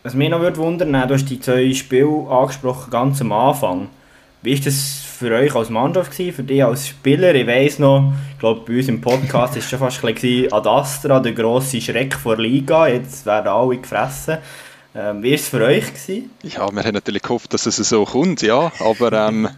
[0.03, 3.89] was mich noch würde wundern, du hast die zwei Spiele angesprochen, ganz am Anfang.
[4.41, 7.33] Wie war das für euch als Mannschaft, gewesen, für dich als Spieler?
[7.33, 10.51] Ich weiss noch, ich glaube bei uns im Podcast war es schon fast ein bisschen
[10.51, 12.87] Ad Astra, der grosse Schreck vor Liga.
[12.89, 14.39] Jetzt werden alle gefressen.
[14.95, 15.87] Ähm, wie war es für euch?
[15.87, 16.31] Gewesen?
[16.43, 18.71] Ja, wir haben natürlich gehofft, dass es so kommt, ja.
[18.79, 19.49] Aber ähm,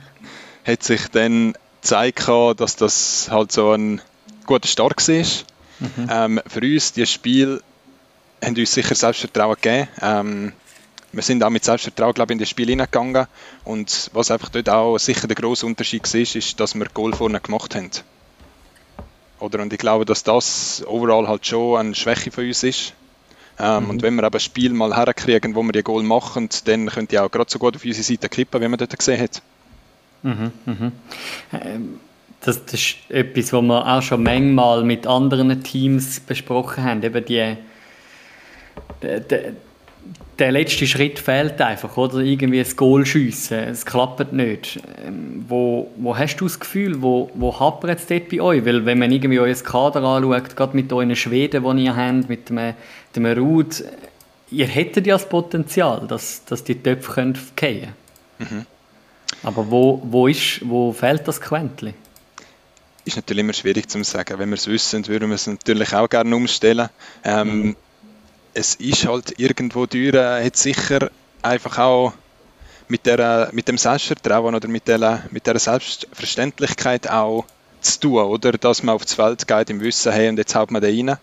[0.65, 4.01] hat sich dann gezeigt, dass das halt so ein
[4.45, 5.25] guter Start war.
[5.79, 6.09] Mhm.
[6.09, 7.61] Ähm, für uns, die Spiel
[8.43, 9.87] haben uns sicher Selbstvertrauen gegeben.
[10.01, 10.53] Ähm,
[11.11, 13.27] wir sind auch mit Selbstvertrauen glaube ich, in das Spiel hineingegangen.
[13.63, 17.39] Und was einfach dort auch sicher der grosse Unterschied war, ist, dass wir Goal vorne
[17.39, 17.91] gemacht haben.
[19.39, 19.61] Oder?
[19.61, 22.93] Und ich glaube, dass das overall halt schon eine Schwäche von uns ist.
[23.59, 23.89] Ähm, mhm.
[23.89, 27.15] Und wenn wir aber ein Spiel mal herkriegen, wo wir die Goal machen, dann könnte
[27.15, 29.41] ich auch gerade so gut auf unsere Seite kippen, wie man dort gesehen hat.
[30.23, 30.91] Mhm, mhm.
[31.53, 31.99] Ähm,
[32.41, 37.01] das, das, ist etwas, was wir auch schon manchmal mit anderen Teams besprochen haben.
[37.01, 37.57] Eben die,
[39.01, 39.39] die, die
[40.37, 42.19] der letzte Schritt fehlt einfach, oder?
[42.19, 44.79] Irgendwie ein Goal schiessen, es klappt nicht.
[45.05, 48.65] Ähm, wo, wo hast du das Gefühl, wo, wo hapert es dort bei euch?
[48.65, 52.49] Weil wenn man irgendwie euer Kader anschaut, gerade mit euren Schweden, die ihr habt, mit
[52.49, 52.73] dem,
[53.15, 53.83] dem Ruth,
[54.51, 57.93] ihr hättet ja das Potenzial, dass, dass die Töpfe fallen können.
[58.39, 58.65] Mhm.
[59.43, 61.93] Aber wo, wo, ist, wo fehlt das Quäntchen?
[63.05, 64.39] Ist natürlich immer schwierig zu sagen.
[64.39, 66.89] Wenn wir es wissen, würden wir es natürlich auch gerne umstellen.
[67.23, 67.75] Ähm, mhm
[68.55, 72.13] es ist halt irgendwo teuer, hat sicher einfach auch
[72.87, 77.45] mit, der, mit dem Selbstvertrauen oder mit der, mit der Selbstverständlichkeit auch
[77.81, 78.53] zu tun, oder?
[78.53, 81.17] Dass man aufs Feld geht im Wissen, hey, und jetzt haut man da rein.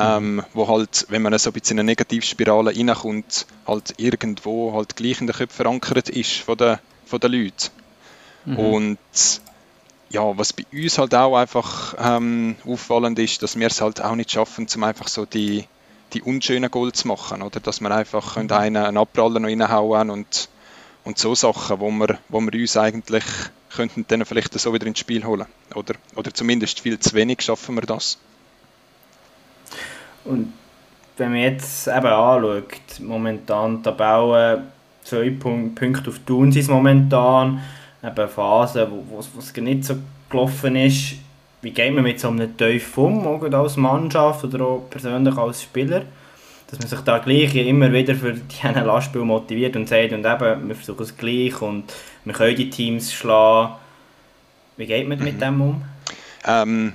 [0.00, 4.96] Ähm, wo halt, wenn man so ein bisschen in eine Negativspirale reinkommt, halt irgendwo halt
[4.96, 7.70] gleich in den Köpfen verankert ist von den, von den Leuten.
[8.44, 8.58] Mhm.
[8.58, 8.98] Und
[10.10, 14.14] ja, was bei uns halt auch einfach ähm, auffallend ist, dass wir es halt auch
[14.14, 15.64] nicht schaffen, zum einfach so die,
[16.12, 17.60] die unschönen Goal zu machen, oder?
[17.60, 18.50] Dass wir einfach mhm.
[18.50, 20.48] einen, einen Abpraller noch reinhauen und,
[21.04, 23.24] und so Sachen, wo wir, wo wir uns eigentlich
[23.74, 25.94] könnten dann vielleicht so wieder ins Spiel holen, oder?
[26.14, 28.18] Oder zumindest viel zu wenig schaffen wir das.
[30.28, 30.52] Und
[31.16, 34.62] wenn man jetzt eben anschaut, momentan die Tabelle,
[35.02, 37.60] zwei Punkte auf Thun sind momentan,
[38.02, 39.94] eben Phasen, wo es nicht so
[40.30, 41.14] gelaufen ist,
[41.62, 45.62] wie geht man mit so einem Teufel um, auch als Mannschaft oder auch persönlich als
[45.62, 46.02] Spieler?
[46.68, 50.68] Dass man sich da gleich immer wieder für diese Lastspiel motiviert und sagt, und eben,
[50.68, 51.84] wir versuchen es gleich und
[52.24, 53.74] wir können die Teams schlagen.
[54.76, 55.24] Wie geht man mhm.
[55.24, 55.82] mit dem um?
[56.46, 56.92] Ähm,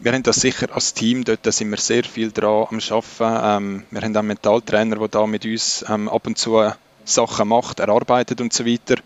[0.00, 3.04] wir haben das sicher als Team, dort sind wir sehr viel dran am Arbeiten.
[3.20, 6.70] Ähm, wir haben einen Mentaltrainer, der da mit uns ähm, ab und zu
[7.04, 8.96] Sachen macht, erarbeitet und so weiter.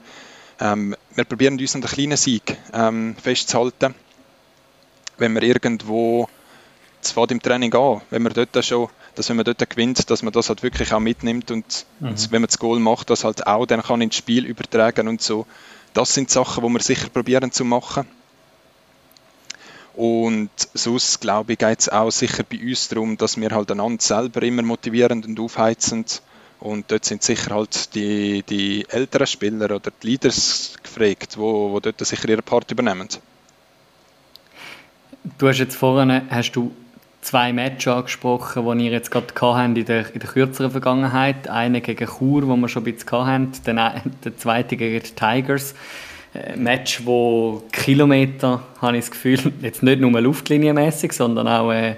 [0.60, 3.94] Ähm, wir probieren uns an den kleinen Sieg ähm, festzuhalten
[5.18, 6.28] wenn man irgendwo
[7.00, 10.32] zu im Training an, wenn man dort schon, dass wenn man dort gewinnt, dass man
[10.32, 12.14] das halt wirklich auch mitnimmt und, mhm.
[12.30, 15.46] wenn man das Goal macht, das halt auch dann kann ins Spiel übertragen und so.
[15.92, 18.06] das sind Sachen, die wir sicher probieren zu machen.
[19.96, 24.02] Und sonst, glaube ich, geht es auch sicher bei uns darum, dass wir halt einander
[24.02, 26.20] selber immer motivierend und aufheizend
[26.64, 31.78] und dort sind sicher halt die, die älteren Spieler oder die Leaders gefragt, wo, wo
[31.78, 33.06] dort sicher ihre Part übernehmen.
[35.36, 36.74] Du hast jetzt vorhin hast du
[37.20, 39.26] zwei Matches angesprochen, die ihr jetzt gerade
[39.64, 41.48] in der, in der kürzeren Vergangenheit.
[41.48, 45.74] Eine gegen Chur, wo wir schon ein bisschen hatten, dann der zweite gegen die Tigers.
[46.34, 51.96] Ein Match, wo Kilometer, habe ich das Gefühl, jetzt nicht nur luftlinienmäßig, sondern auch äh,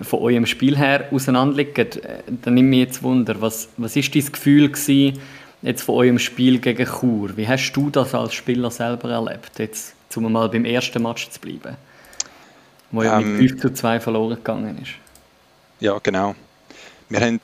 [0.00, 2.02] von eurem Spiel her auseinanderliegen.
[2.02, 5.18] Äh, dann nimmt mich jetzt Wunder, was, was ist dein Gefühl gewesen,
[5.62, 7.36] jetzt von eurem Spiel gegen Chur?
[7.36, 11.40] Wie hast du das als Spieler selber erlebt, jetzt, um mal beim ersten Match zu
[11.40, 11.76] bleiben?
[12.90, 14.92] wo ja ähm, mit 5 zu 2 verloren gegangen ist.
[15.80, 16.34] Ja, genau.
[17.08, 17.40] Wir, haben,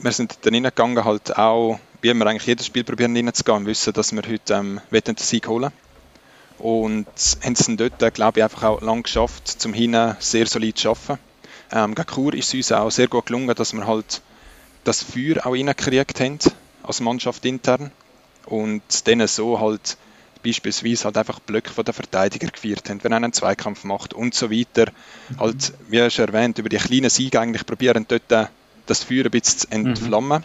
[0.00, 4.12] wir sind dann reingegangen, halt auch, wie wir eigentlich jedes Spiel probieren reinzugehen, wissen, dass
[4.12, 5.72] wir heute ähm, den Sieg holen
[6.58, 7.06] und
[7.42, 10.90] haben es dann dort, glaube ich, einfach auch lang geschafft, zum Hinein sehr solid zu
[10.90, 11.18] arbeiten.
[11.72, 14.22] Ähm, gegen Chur ist es uns auch sehr gut gelungen, dass wir halt
[14.84, 16.38] das Feuer auch reingekriegt haben,
[16.82, 17.90] als Mannschaft intern
[18.46, 19.96] und denen so halt
[20.42, 24.34] beispielsweise halt einfach Blöcke von der Verteidiger geführt haben, wenn er einen Zweikampf macht und
[24.34, 24.92] so weiter.
[25.30, 25.40] Mhm.
[25.40, 28.46] Halt, wie schon erwähnt, über die kleinen Siege eigentlich probieren, dort äh,
[28.86, 30.42] das Feuer ein bisschen zu entflammen.
[30.42, 30.44] Mhm.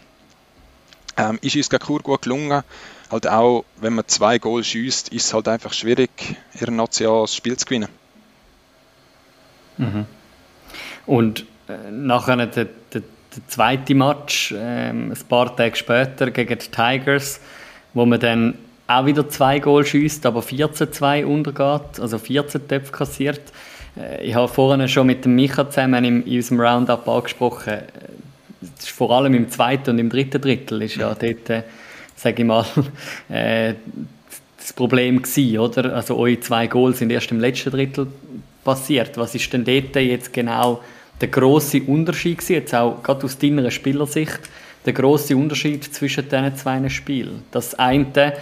[1.17, 2.63] Ähm, ist uns gegen Chur gut gelungen.
[3.12, 6.10] Halt auch, wenn man zwei Goal schießt, ist es halt einfach schwierig,
[6.60, 7.89] ihr nationales Spiel zu gewinnen.
[9.78, 10.06] Mhm.
[11.06, 16.67] Und äh, nachher der, der, der, zweite Match, äh, ein paar Tage später gegen die
[16.67, 17.41] Tigers,
[17.93, 23.41] wo man dann auch wieder zwei Goal schießt, aber 14-2 untergeht, also 14 Töpfe kassiert.
[23.97, 27.84] Äh, ich habe vorhin schon mit dem Micha zusammen in, in unserem Roundup angesprochen, äh,
[28.78, 31.63] vor allem im zweiten und im dritten Drittel ist ja dort, äh,
[32.21, 32.65] sage ich mal,
[33.29, 33.73] äh,
[34.57, 35.95] das Problem gewesen, oder?
[35.95, 38.07] Also eure zwei Goals sind erst im letzten Drittel
[38.63, 39.17] passiert.
[39.17, 40.81] Was ist denn dort jetzt genau
[41.19, 44.39] der große Unterschied gewesen, jetzt auch gerade aus deiner Spielersicht,
[44.86, 47.43] der große Unterschied zwischen diesen zwei Spielen?
[47.49, 48.34] Das eine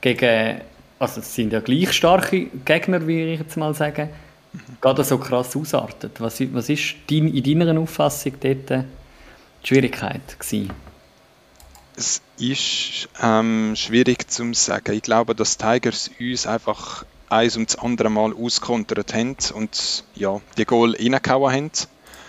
[0.00, 0.60] gegen,
[0.98, 4.08] also es sind ja gleich starke Gegner, wie ich jetzt mal sagen,
[4.80, 6.20] gerade so krass ausartet.
[6.20, 10.87] Was, was ist dein, in deiner Auffassung dort die Schwierigkeit gewesen?
[11.98, 14.92] Es ist ähm, schwierig zu sagen.
[14.92, 20.40] Ich glaube, dass Tigers uns einfach eins um das andere Mal auskontert haben und ja,
[20.56, 21.70] die Goal reingehauen haben.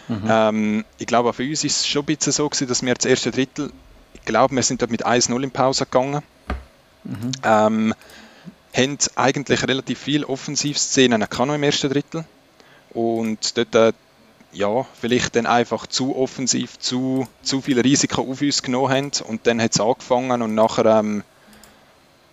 [0.07, 0.23] Mhm.
[0.27, 3.05] Ähm, ich glaube, für uns ist es schon ein bisschen so gewesen, dass wir das
[3.05, 3.71] erste Drittel,
[4.15, 6.23] ich glaube, wir sind dort mit 1-0 in Pause gegangen.
[7.03, 7.31] Mhm.
[7.43, 7.93] Ähm,
[8.75, 12.25] haben eigentlich relativ viele Offensivszenen noch im ersten Drittel
[12.91, 13.93] und dort äh,
[14.51, 19.45] ja, vielleicht dann einfach zu offensiv, zu, zu viele Risiken auf uns genommen haben und
[19.45, 21.23] dann hat es angefangen und nachher ähm,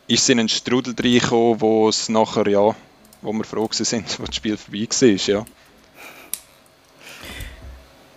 [0.09, 2.75] ist es in einen Strudel reingekommen, wo es nachher, ja,
[3.23, 5.45] wo wir froh sind, wo das Spiel vorbei war, ja.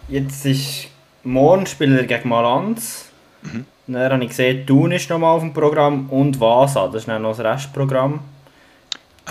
[0.07, 0.87] Jetzt ist
[1.23, 3.05] morgen spielen wir gegen Malanz.
[3.41, 3.65] Mhm.
[3.87, 6.87] Dann habe ich gesehen, Thun ist nochmal auf dem Programm und Vasa.
[6.87, 8.19] Das ist dann noch das Restprogramm.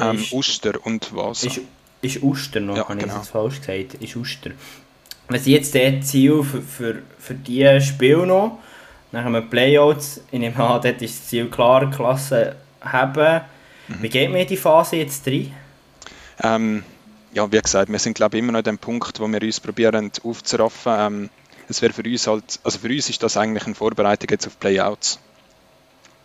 [0.00, 1.46] Ähm, ist, Uster und Vasa.
[1.46, 1.60] Ist,
[2.00, 3.12] ist Uster noch, ja, habe genau.
[3.12, 3.94] ich jetzt falsch gesagt.
[3.94, 4.50] Ist Uster.
[5.28, 8.58] Was sind jetzt das Ziel für, für, für diese Spiele noch?
[9.12, 10.20] Dann haben wir Playouts.
[10.30, 13.42] Ich nehme an, dort ist das Ziel klar, Klasse haben.
[13.88, 14.02] Mhm.
[14.02, 15.52] Wie geht mir die Phase jetzt rein?
[16.42, 16.84] Ähm,
[17.32, 19.60] ja, wie gesagt, wir sind glaube ich immer noch an dem Punkt, wo wir uns
[19.60, 20.92] probieren aufzuraffen.
[20.98, 21.30] Ähm,
[21.68, 24.58] es wäre für uns halt, also für uns ist das eigentlich eine Vorbereitung jetzt auf
[24.58, 25.18] Playouts.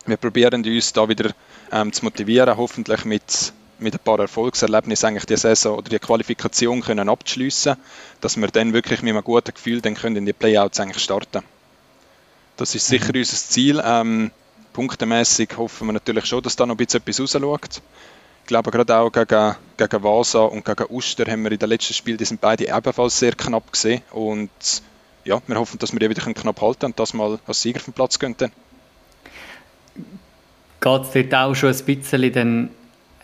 [0.06, 1.30] Wir probieren uns da wieder
[1.72, 6.80] ähm, zu motivieren, hoffentlich mit, mit ein paar Erfolgserlebnissen eigentlich die Saison oder die Qualifikation
[6.80, 7.76] können abzuschliessen,
[8.20, 11.42] dass wir dann wirklich mit einem guten Gefühl dann können in die Playouts eigentlich starten.
[12.56, 13.18] Das ist sicher mhm.
[13.20, 13.82] unser Ziel.
[13.84, 14.30] Ähm,
[14.72, 17.82] punktemäßig hoffen wir natürlich schon, dass da noch ein bisschen etwas rausschaut.
[18.42, 21.94] Ich glaube, gerade auch gegen, gegen Vasa und gegen Uster haben wir in den letzten
[21.94, 24.50] Spielen, die sind beide ebenfalls sehr knapp gesehen und
[25.24, 27.94] ja, wir hoffen, dass wir die wieder knapp halten und das mal als Sieger vom
[27.94, 28.36] Platz gehen.
[28.36, 28.52] Geht
[30.82, 32.70] es dort auch schon ein bisschen dann,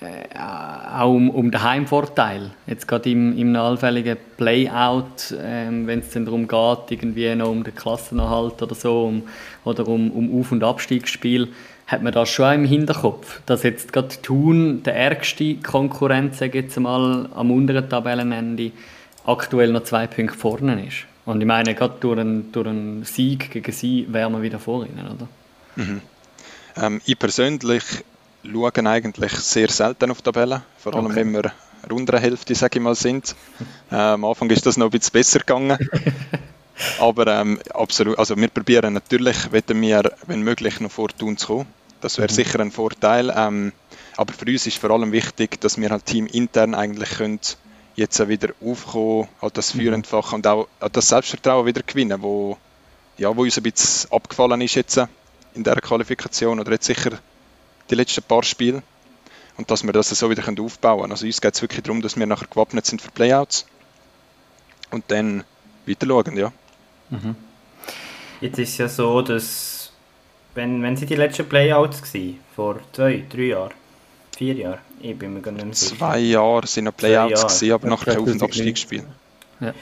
[0.03, 2.51] auch um, um den Heimvorteil?
[2.67, 7.65] Jetzt gerade im, im allfälligen Playout, ähm, wenn es dann darum geht, irgendwie noch um
[7.65, 9.23] den Klassenerhalt oder so, um,
[9.65, 11.49] oder um, um Auf- und Abstiegsspiel,
[11.87, 16.65] hat man das schon im Hinterkopf, dass jetzt gerade Thun der ärgste Konkurrent, sage ich
[16.67, 18.71] jetzt mal, am unteren Tabellenende
[19.27, 21.05] aktuell noch zwei Punkte vorne ist?
[21.27, 24.87] Und ich meine, gerade durch einen, durch einen Sieg gegen sie wären wir wieder vor
[24.87, 25.29] ihnen, oder?
[25.77, 26.01] Mhm.
[26.77, 27.85] Ähm, ich persönlich
[28.45, 31.17] schaue eigentlich sehr selten auf die Tabelle, vor allem okay.
[31.17, 31.53] wenn wir
[31.91, 33.35] unter der Hälfte, sage ich mal, sind.
[33.91, 35.79] Äh, am Anfang ist das noch ein bisschen besser gegangen.
[36.99, 41.67] Aber ähm, absolut, also wir probieren natürlich, wir, wenn möglich, noch vor Thun zu kommen.
[42.01, 42.35] Das wäre mhm.
[42.35, 43.33] sicher ein Vorteil.
[43.37, 43.73] Ähm,
[44.17, 47.41] aber für uns ist vor allem wichtig, dass wir halt teamintern eigentlich können
[47.97, 49.93] jetzt wieder aufkommen, halt das mhm.
[49.93, 52.57] entfachen und auch das Selbstvertrauen wieder gewinnen, wo,
[53.19, 55.01] ja, wo uns ein bisschen abgefallen ist jetzt
[55.55, 57.19] in der Qualifikation oder jetzt sicher
[57.91, 58.83] die letzten paar Spiele
[59.57, 61.13] und dass wir das so wieder aufbauen können.
[61.13, 63.67] Also uns geht es wirklich darum, dass wir nachher gewappnet sind für Playouts
[64.91, 65.45] und dann
[65.87, 66.53] weiter schauen, ja.
[67.11, 67.37] Mhm.
[68.41, 69.93] Jetzt ist es ja so, dass
[70.55, 73.75] wenn, wenn sie die letzten Playouts waren, vor zwei, drei Jahren,
[74.37, 75.97] vier Jahren, ich bin mir gar nicht sicher.
[75.97, 79.05] Zwei Jahre sind noch Playouts gewesen, aber nachher auf ein Abstiegsspiel.
[79.61, 79.75] Ja.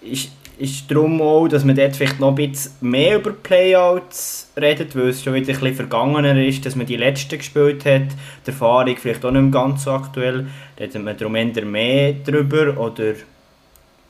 [0.00, 4.96] Ist, ist darum auch, dass man dort vielleicht noch ein bisschen mehr über Playouts redet,
[4.96, 8.08] weil es schon wieder ein bisschen vergangener ist, dass man die letzten gespielt hat,
[8.44, 12.76] die Erfahrung vielleicht auch nicht mehr ganz so aktuell, redet man darum eher mehr darüber
[12.78, 13.14] oder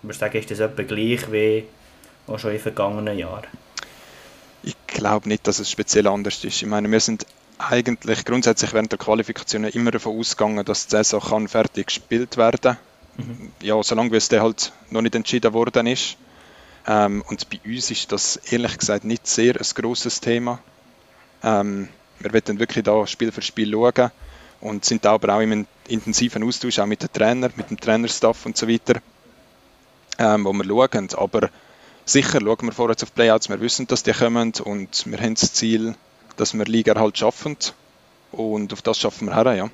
[0.02, 1.64] ich sagen, ist das etwa gleich wie
[2.26, 3.46] auch schon in vergangenen Jahren?
[4.62, 6.62] Ich glaube nicht, dass es speziell anders ist.
[6.62, 7.26] Ich meine, wir sind
[7.58, 12.76] eigentlich grundsätzlich während der Qualifikation immer davon ausgegangen, dass die Saison kann fertig gespielt werden
[13.16, 13.52] mhm.
[13.60, 16.16] Ja, solange es halt noch nicht entschieden worden ist.
[16.86, 20.60] Ähm, und bei uns ist das ehrlich gesagt nicht sehr ein grosses Thema.
[21.42, 21.88] Ähm,
[22.18, 24.10] wir werden wirklich da Spiel für Spiel schauen
[24.60, 28.44] und sind da aber auch im intensiven Austausch auch mit den Trainer, mit dem Trainerstaff
[28.46, 29.00] und so weiter,
[30.18, 31.08] ähm, wo wir schauen.
[31.16, 31.50] Aber
[32.04, 35.52] sicher schauen wir vorher auf Playouts, wir wissen, dass die kommen und wir haben das
[35.52, 35.94] Ziel,
[36.36, 37.56] dass wir Liga halt schaffen
[38.32, 39.70] und auf das schaffen wir her, ja.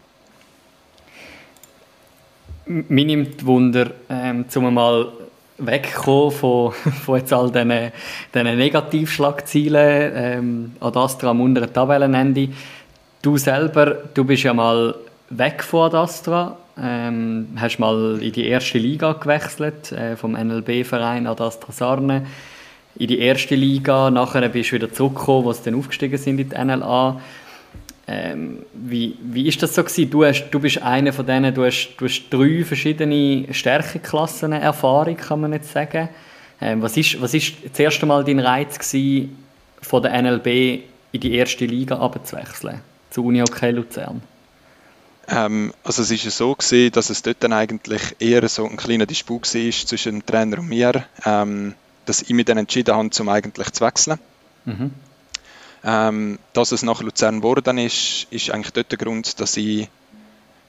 [2.66, 5.12] Mir nimmt Wunder, ähm, zum mal
[5.58, 6.72] wegkommen von,
[7.04, 7.92] von jetzt all diesen,
[8.34, 12.48] diesen Negativschlagzielen ähm, an Astra am unteren Tabellenende.
[13.22, 14.94] Du selber, du bist ja mal
[15.30, 21.42] weg von Astra, ähm, hast mal in die erste Liga gewechselt, äh, vom NLB-Verein Ad
[21.42, 22.26] Astra Sarne
[22.96, 26.48] in die erste Liga, nachher bist du wieder zurückgekommen, wo sie dann aufgestiegen sind in
[26.48, 27.20] die NLA.
[28.06, 30.10] Ähm, wie, wie ist das so gewesen?
[30.10, 35.16] Du, hast, du bist einer von denen, du hast, du hast drei verschiedene Stärkeklassen Erfahrung,
[35.16, 36.08] kann man nicht sagen.
[36.60, 39.38] Ähm, was ist, was ist das erste Mal dein Reiz gewesen,
[39.80, 40.46] von der NLB
[41.12, 44.22] in die erste Liga abzuwechseln, zu Uni Hockey Luzern?
[45.28, 48.76] Ähm, also es ist ja so gewesen, dass es dort dann eigentlich eher so ein
[48.76, 51.04] kleiner Disput war zwischen dem Trainer und mir.
[51.24, 54.18] Ähm, dass ich mich dann entschieden habe, zum eigentlich zu wechseln.
[54.64, 54.92] Mhm.
[55.86, 59.88] Ähm, dass es nach Luzern geworden ist, ist eigentlich dort der Grund, dass ich,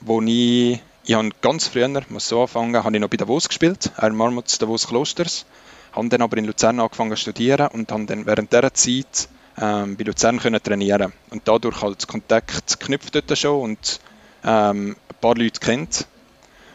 [0.02, 3.92] wo ich, ich habe ganz früher, muss so anfangen, habe ich noch bei Davos gespielt,
[3.98, 5.46] Iron Marmots Davos Klosters,
[5.94, 9.96] habe dann aber in Luzern angefangen zu studieren und habe dann während dieser Zeit ähm,
[9.96, 14.02] bei Luzern können trainieren und dadurch halt Kontakt geknüpft dort schon und
[14.44, 16.08] ähm, ein paar Leute kennt.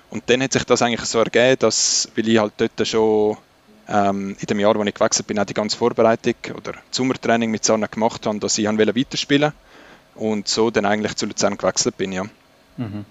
[0.08, 3.36] Und dann hat sich das eigentlich so ergeben, dass, weil ich halt dort schon
[3.90, 7.64] ähm, in dem Jahr, wo ich gewechselt bin, auch die ganze Vorbereitung oder Sommertraining mit
[7.64, 9.52] Sarna gemacht habe, dass ich weiterspielen
[10.14, 12.24] und so dann eigentlich zu Luzern gewechselt bin, ja.
[12.76, 13.04] Mhm.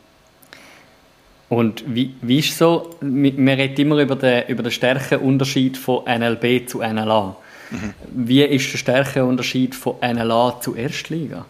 [1.50, 6.70] Und wie, wie ist so, man redet immer über den, über den Stärkeunterschied von NLB
[6.70, 7.36] zu NLA.
[7.72, 7.94] Mhm.
[8.12, 11.46] Wie ist der Stärkeunterschied von NLA zu Erstliga?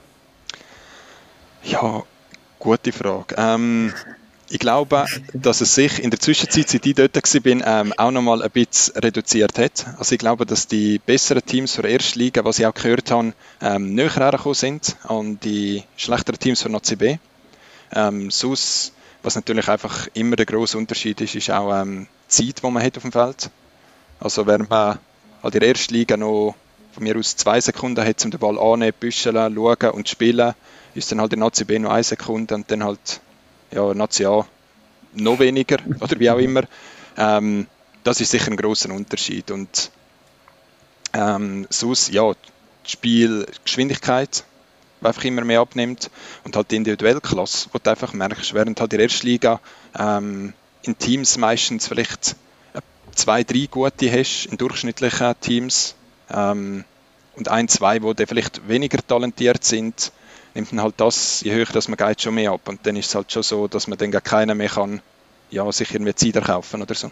[1.64, 2.04] Ja,
[2.60, 3.36] gute Frage.
[3.38, 3.94] Ähm,
[4.52, 8.42] ich glaube, dass es sich in der Zwischenzeit, seit ich dort war, ähm, auch nochmal
[8.42, 9.86] ein bisschen reduziert hat.
[9.98, 13.34] Also ich glaube, dass die besseren Teams für erste Liga, was ich auch gehört habe,
[13.62, 17.20] ähm, näher hergekommen sind an die schlechteren Teams für NCB.
[17.94, 22.64] Ähm, sonst, was natürlich einfach immer der grosse Unterschied ist, ist auch ähm, die Zeit,
[22.64, 23.50] die man hat auf dem Feld.
[24.20, 25.00] Also während man
[25.44, 26.56] halt in der ersten Liga noch
[26.92, 30.54] von mir aus zwei Sekunden hat, um den Ball anzunehmen, büscheln, schauen und spielen,
[30.96, 33.22] ist dann halt in ACB noch eine Sekunde und dann halt
[33.72, 34.46] ja, National
[35.14, 36.64] noch weniger oder wie auch immer.
[37.18, 37.68] Ähm,
[38.04, 39.52] das ist sicher ein großer Unterschied.
[39.52, 39.92] Und
[41.14, 42.32] ähm, sonst, ja,
[42.86, 44.44] die Spielgeschwindigkeit,
[45.02, 46.10] die einfach immer mehr abnimmt
[46.44, 49.60] und halt die individuelle Klasse, wo du einfach merkst, während halt in der ersten Liga
[49.98, 50.54] ähm,
[50.84, 52.36] in Teams meistens vielleicht
[53.16, 55.96] zwei, drei gute hast, in durchschnittlichen Teams
[56.32, 56.86] ähm,
[57.36, 60.12] und ein, zwei, wo vielleicht weniger talentiert sind,
[60.60, 62.68] nimmt man halt das, je höher das man geht, schon mehr ab.
[62.68, 65.02] Und dann ist es halt schon so, dass man dann gar keiner mehr kann,
[65.52, 67.12] ja, sich irgendwie Zider kaufen oder so.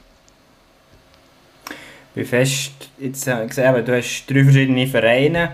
[2.13, 5.51] Wie fest, jetzt äh, gesehen, du hast drei verschiedene Vereine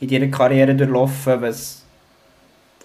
[0.00, 1.40] in deiner Karriere durchlaufen.
[1.40, 1.82] Was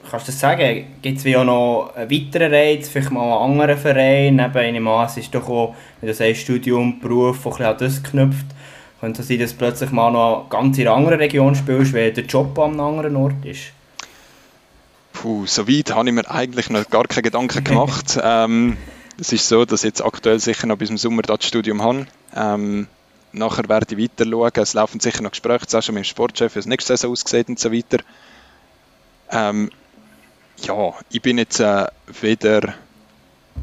[0.09, 0.85] kannst du das sagen?
[1.01, 4.35] Gibt es wie auch noch einen weiteren Reiz, vielleicht mal einen anderen Verein?
[4.35, 8.03] Neben einem Maß ist doch auch, wenn du sagst, Studium, Beruf, ein bisschen an das
[8.03, 8.45] geknüpft.
[8.99, 12.13] Könnte es sein, dass du plötzlich mal noch ganz in einer anderen Region spielst, weil
[12.13, 13.71] der Job an einem anderen Ort ist?
[15.21, 18.17] Puh, so weit habe ich mir eigentlich noch gar keine Gedanken gemacht.
[18.23, 18.77] ähm,
[19.19, 22.07] es ist so, dass ich jetzt aktuell sicher noch bis zum Sommer das Studium habe.
[22.33, 22.87] Ähm,
[23.33, 24.51] nachher werde ich weiter schauen.
[24.55, 27.49] Es laufen sicher noch Gespräche, auch schon mit dem Sportchef, wie es nächste Saison aussieht
[27.49, 27.97] und so weiter.
[29.29, 29.71] Ähm,
[30.61, 31.87] ja, ich bin jetzt äh,
[32.21, 32.73] weder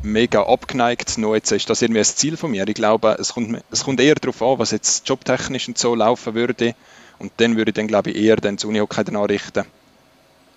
[0.02, 2.68] mega abgeneigt, noch jetzt ist das irgendwie ein Ziel von mir.
[2.68, 6.34] Ich glaube, es kommt, es kommt eher darauf an, was jetzt jobtechnisch und so laufen
[6.34, 6.74] würde.
[7.18, 9.64] Und dann würde ich dann, glaube ich, eher das Unihockey dann anrichten.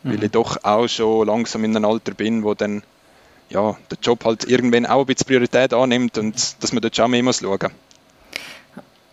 [0.03, 0.13] Mhm.
[0.13, 2.83] Weil ich doch auch schon langsam in einem Alter bin, wo dann
[3.49, 7.11] ja, der Job halt irgendwann auch ein bisschen Priorität annimmt und dass man dort schon
[7.11, 7.71] mehr muss schauen muss.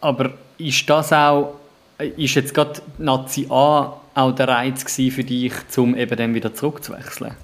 [0.00, 1.54] Aber ist das auch,
[1.98, 7.34] ist jetzt gerade Nazi A auch der Reiz für dich, um eben dann wieder zurückzuwechseln?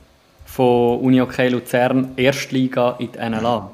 [0.44, 3.70] Von Uni Hockey Luzern, Erstliga in die NLA,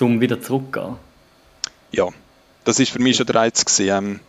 [0.00, 0.96] um wieder zurückzugehen?
[1.90, 2.08] Ja,
[2.64, 3.88] das ist für mich schon der Reiz gewesen.
[3.88, 4.20] Ähm,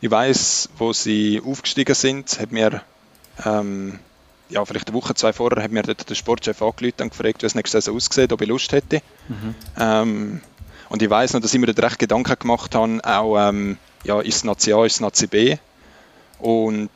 [0.00, 2.82] ich weiß, wo sie aufgestiegen sind, hat mir
[3.44, 3.98] ähm,
[4.52, 7.46] ja, vielleicht eine Woche, zwei vorher, hat mir dort der Sportchef angerufen und gefragt, wie
[7.46, 9.00] es nächste Saison aussieht, ob ich Lust hätte.
[9.28, 9.54] Mhm.
[9.78, 10.40] Ähm,
[10.88, 14.20] und ich weiß noch, dass ich mir dort recht Gedanken gemacht habe, auch ähm, ja,
[14.20, 15.56] ist es Nazi A, ist es Nazi B.
[16.38, 16.90] Und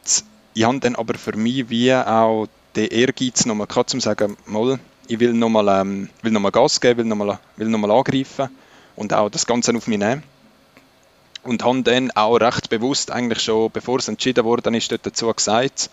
[0.55, 4.37] ich habe dann aber für mich wie auch den Ehrgeiz nochmal gehabt, um zu sagen,
[4.45, 4.79] mal,
[5.09, 8.51] ich will nochmal ähm, noch Gas geben, will nochmal will noch angreifen
[8.97, 10.23] und auch das Ganze auf mich nehmen.
[11.43, 15.33] Und habe dann auch recht bewusst, eigentlich schon bevor es entschieden wurde, ist dort dazu
[15.33, 15.91] gesagt,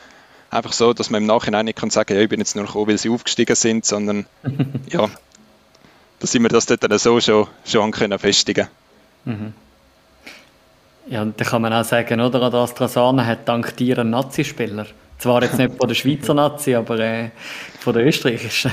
[0.54, 2.88] einfach so, dass man im Nachhinein nicht kann sagen, ja, ich bin jetzt nur gekommen,
[2.88, 4.26] weil sie aufgestiegen sind, sondern
[4.90, 5.10] ja,
[6.20, 8.68] dass wir das dort dann so schon, schon können festigen
[9.26, 9.54] mhm.
[11.06, 14.86] Ja, und da kann man auch sagen, oder, an Astrasana hat dank dir einen Nazi-Spieler.
[15.20, 17.32] Zwar jetzt nicht von der Schweizer Nazi, aber äh,
[17.80, 18.72] von der österreichischen.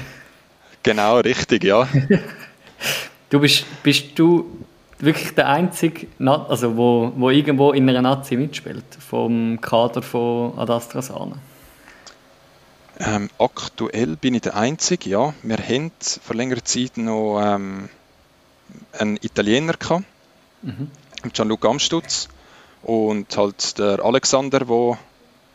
[0.85, 1.89] Genau, richtig, ja.
[3.31, 4.65] du bist, bist du
[5.01, 11.37] wirklich der einzige, also wo, wo irgendwo in einer Nazi mitspielt, vom Kader von Adastrasana?
[13.03, 15.35] Ähm, aktuell bin ich der Einzige, ja.
[15.43, 15.91] Wir haben
[16.23, 17.89] vor längerer Zeit noch ähm,
[18.99, 20.05] einen Italiener gehabt,
[20.61, 20.91] mhm.
[21.33, 22.29] Gianluca Amstutz
[22.83, 24.99] und halt der Alexander, der mhm,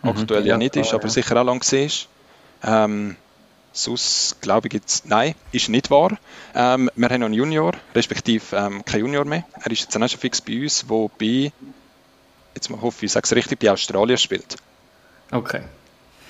[0.01, 1.09] aktuell ja, ja nicht ist, aber ja.
[1.09, 1.89] sicher auch lang war.
[2.63, 3.15] Ähm,
[3.73, 6.17] sonst glaube ich jetzt, nein, ist nicht wahr.
[6.55, 9.43] Ähm, wir haben noch einen Junior, respektive ähm, kein Junior mehr.
[9.61, 11.51] Er ist jetzt auch schon fix bei uns, wo bei,
[12.55, 14.55] jetzt mal hoffe ich, ich sage es richtig, bei Australien spielt.
[15.31, 15.61] Okay.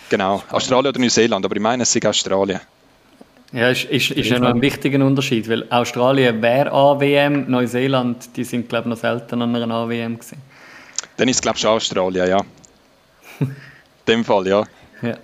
[0.10, 2.60] Genau, Australien oder Neuseeland, aber ich meine, es ist Australien.
[3.52, 8.44] Ja, ist, ist, ist ja noch ein wichtiger Unterschied, weil Australien wäre AWM, Neuseeland, die
[8.44, 10.38] sind glaube ich noch selten an einer AWM gewesen.
[11.18, 12.38] Dann ist es glaube ich schon Australien, ja.
[13.40, 13.56] In
[14.08, 14.64] dem Fall, ja.
[15.02, 15.16] ja.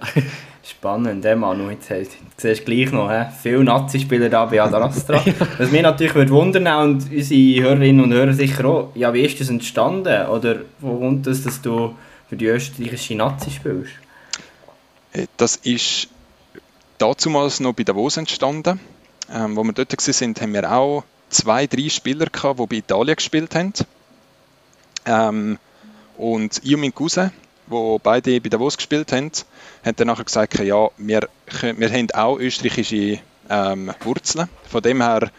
[0.63, 1.69] Spannend, eh, Manu.
[1.69, 1.91] Jetzt
[2.37, 3.25] siehst du gleich noch he?
[3.41, 5.23] viele Nazi-Spieler da bei Adrastra.
[5.57, 9.39] Was mich natürlich würde wundern und unsere Hörerinnen und Hörer sicher auch, ja, wie ist
[9.39, 10.27] das entstanden?
[10.27, 11.95] Oder wo kommt das, dass du
[12.29, 13.93] für die österreichische Nazi spielst?
[15.13, 16.07] Äh, das ist
[16.97, 18.79] damals noch bei Davos entstanden.
[19.33, 23.15] Ähm, wo wir dort waren, haben wir auch zwei, drei Spieler gehabt, die bei Italien
[23.15, 23.73] gespielt haben.
[25.05, 25.57] Ähm,
[26.17, 27.31] und ich und mein Cousin,
[27.67, 29.31] die beide bei Davos gespielt haben,
[29.85, 31.29] haben dann nachher gesagt, ja, wir,
[31.61, 34.49] wir haben auch österreichische ähm, Wurzeln.
[34.69, 35.31] Von dem her,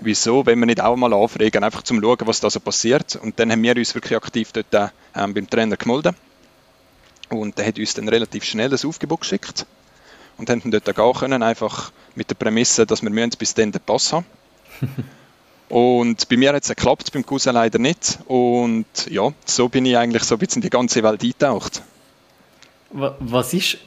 [0.00, 3.16] wieso, wenn wir nicht auch mal anfragen, einfach zum schauen, was da so passiert.
[3.16, 6.14] Und dann haben wir uns wirklich aktiv dort ähm, beim Trainer gemeldet.
[7.30, 9.66] Und der hat uns dann relativ schnell das Aufgebot geschickt
[10.36, 14.12] und haben dort gehen können, einfach mit der Prämisse, dass wir bis dann den Pass
[14.12, 14.26] haben.
[15.68, 18.18] und bei mir hat es geklappt, beim Cousin leider nicht.
[18.26, 21.82] Und ja, so bin ich eigentlich so ein bisschen in die ganze Welt eingetaucht.
[22.90, 23.78] Was ist,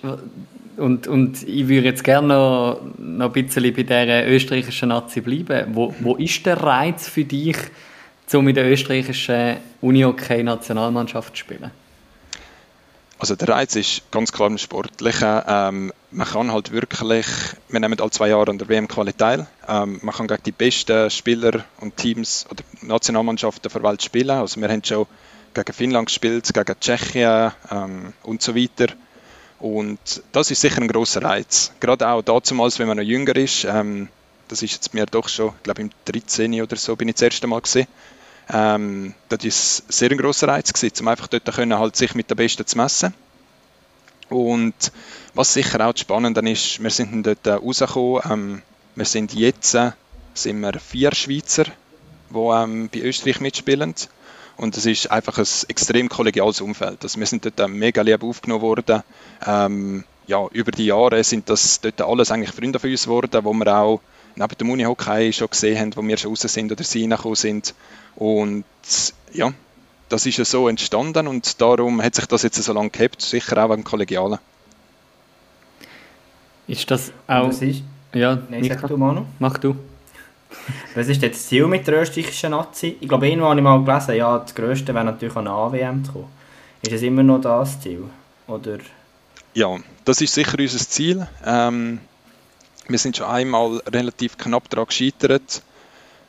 [0.77, 5.75] und, und ich würde jetzt gerne noch, noch ein bisschen bei dieser österreichischen Nazi bleiben.
[5.75, 7.57] Wo, wo ist der Reiz für dich,
[8.31, 11.82] um mit der österreichischen Uni-Hockey-Nationalmannschaft zu spielen?
[13.23, 15.43] Also der Reiz ist ganz klar im Sportlichen.
[15.47, 17.25] Ähm, man kann halt wirklich,
[17.69, 19.47] wir nehmen alle zwei Jahre an der WM-Quali teil.
[19.65, 24.31] Ähm, man kann gegen die besten Spieler und Teams oder Nationalmannschaften der Welt spielen.
[24.31, 25.05] Also wir haben schon
[25.53, 28.93] gegen Finnland gespielt, gegen Tschechien ähm, und so weiter.
[29.57, 31.71] Und das ist sicher ein großer Reiz.
[31.79, 33.63] Gerade auch damals, wenn man noch jünger ist.
[33.63, 34.09] Ähm,
[34.49, 36.61] das ist jetzt mir doch schon, ich glaube im 13.
[36.61, 37.87] oder so bin ich das erste Mal gesehen.
[38.49, 42.29] Ähm, das war sehr ein grosser Reiz, gewesen, um einfach dort können, halt sich mit
[42.29, 43.13] den Besten zu messen.
[44.29, 44.91] Und
[45.33, 48.21] was sicher auch spannend ist, wir sind dort rausgekommen.
[48.29, 48.61] Ähm,
[48.95, 49.77] wir sind jetzt
[50.33, 51.65] sind wir vier Schweizer,
[52.29, 53.93] die ähm, bei Österreich mitspielen.
[54.55, 57.03] Und es ist einfach ein extrem kollegiales Umfeld.
[57.03, 59.03] Also wir sind dort mega lieb aufgenommen worden.
[59.45, 63.53] Ähm, ja, über die Jahre sind das dort alles eigentlich Freunde von uns geworden, wo
[63.53, 64.01] wir auch
[64.35, 67.73] neben dem Unihockey schon gesehen haben, wo wir schon raus sind oder sie reingekommen sind.
[68.15, 68.65] Und
[69.33, 69.53] ja,
[70.09, 73.63] das ist ja so entstanden und darum hat sich das jetzt so lange gehabt, sicher
[73.63, 74.39] auch wegen Kollegialen.
[76.67, 77.47] Ist das auch...
[77.47, 77.83] Was ist?
[78.13, 79.25] Ja, Nein, sag du, Manu.
[79.39, 79.75] Mach du.
[80.95, 82.95] Was ist jetzt das Ziel mit der österreichischen Nazi?
[82.99, 86.05] Ich glaube, irgendwann habe ich mal gelesen, ja, das Größte wäre natürlich an eine AWM
[86.05, 86.27] zu kommen.
[86.83, 88.03] Ist es immer noch das Ziel?
[88.47, 88.77] Oder...
[89.53, 91.27] ja, das ist sicher unser Ziel.
[91.45, 91.99] Ähm,
[92.87, 95.61] wir sind schon einmal relativ knapp daran gescheitert.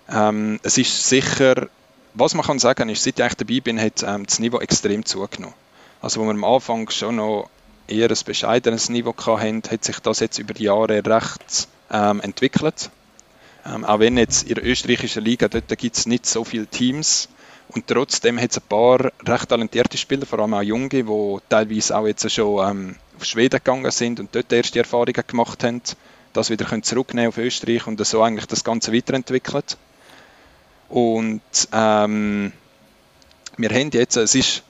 [0.09, 1.68] Ähm, es ist sicher,
[2.14, 5.55] was man kann sagen, ist, seit ich dabei bin, hat ähm, das Niveau extrem zugenommen.
[6.00, 7.48] Also wo wir am Anfang schon noch
[7.88, 12.90] eher ein bescheidenes Niveau hatten, hat sich das jetzt über die Jahre recht ähm, entwickelt.
[13.66, 17.28] Ähm, auch wenn jetzt in der österreichischen Liga, dort gibt es nicht so viele Teams
[17.68, 21.96] und trotzdem hat es ein paar recht talentierte Spieler, vor allem auch Junge, die teilweise
[21.96, 25.82] auch jetzt schon ähm, auf Schweden gegangen sind und dort erste Erfahrungen gemacht haben,
[26.35, 29.78] das wieder können zurücknehmen auf Österreich und so eigentlich das Ganze weiterentwickelt.
[30.89, 31.41] Und
[31.72, 32.53] ähm,
[33.57, 34.62] wir haben jetzt, es ist,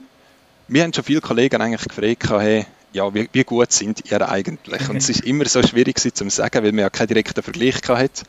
[0.68, 4.88] wir haben schon viele Kollegen eigentlich gefragt, hey, ja, wie, wie, gut sind ihr eigentlich?
[4.88, 8.24] Und es ist immer so schwierig zu sagen, weil wir ja keinen direkten Vergleich hatten.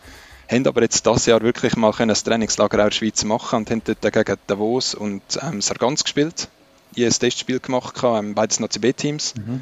[0.50, 3.82] Haben aber jetzt dieses Jahr wirklich mal ein Trainingslager in der Schweiz machen und haben
[3.84, 6.48] dort gegen Davos und ähm, Sargans gespielt.
[6.94, 9.36] Ich ein Testspiel gemacht, ähm, beides noch CB-Teams.
[9.36, 9.62] Mhm.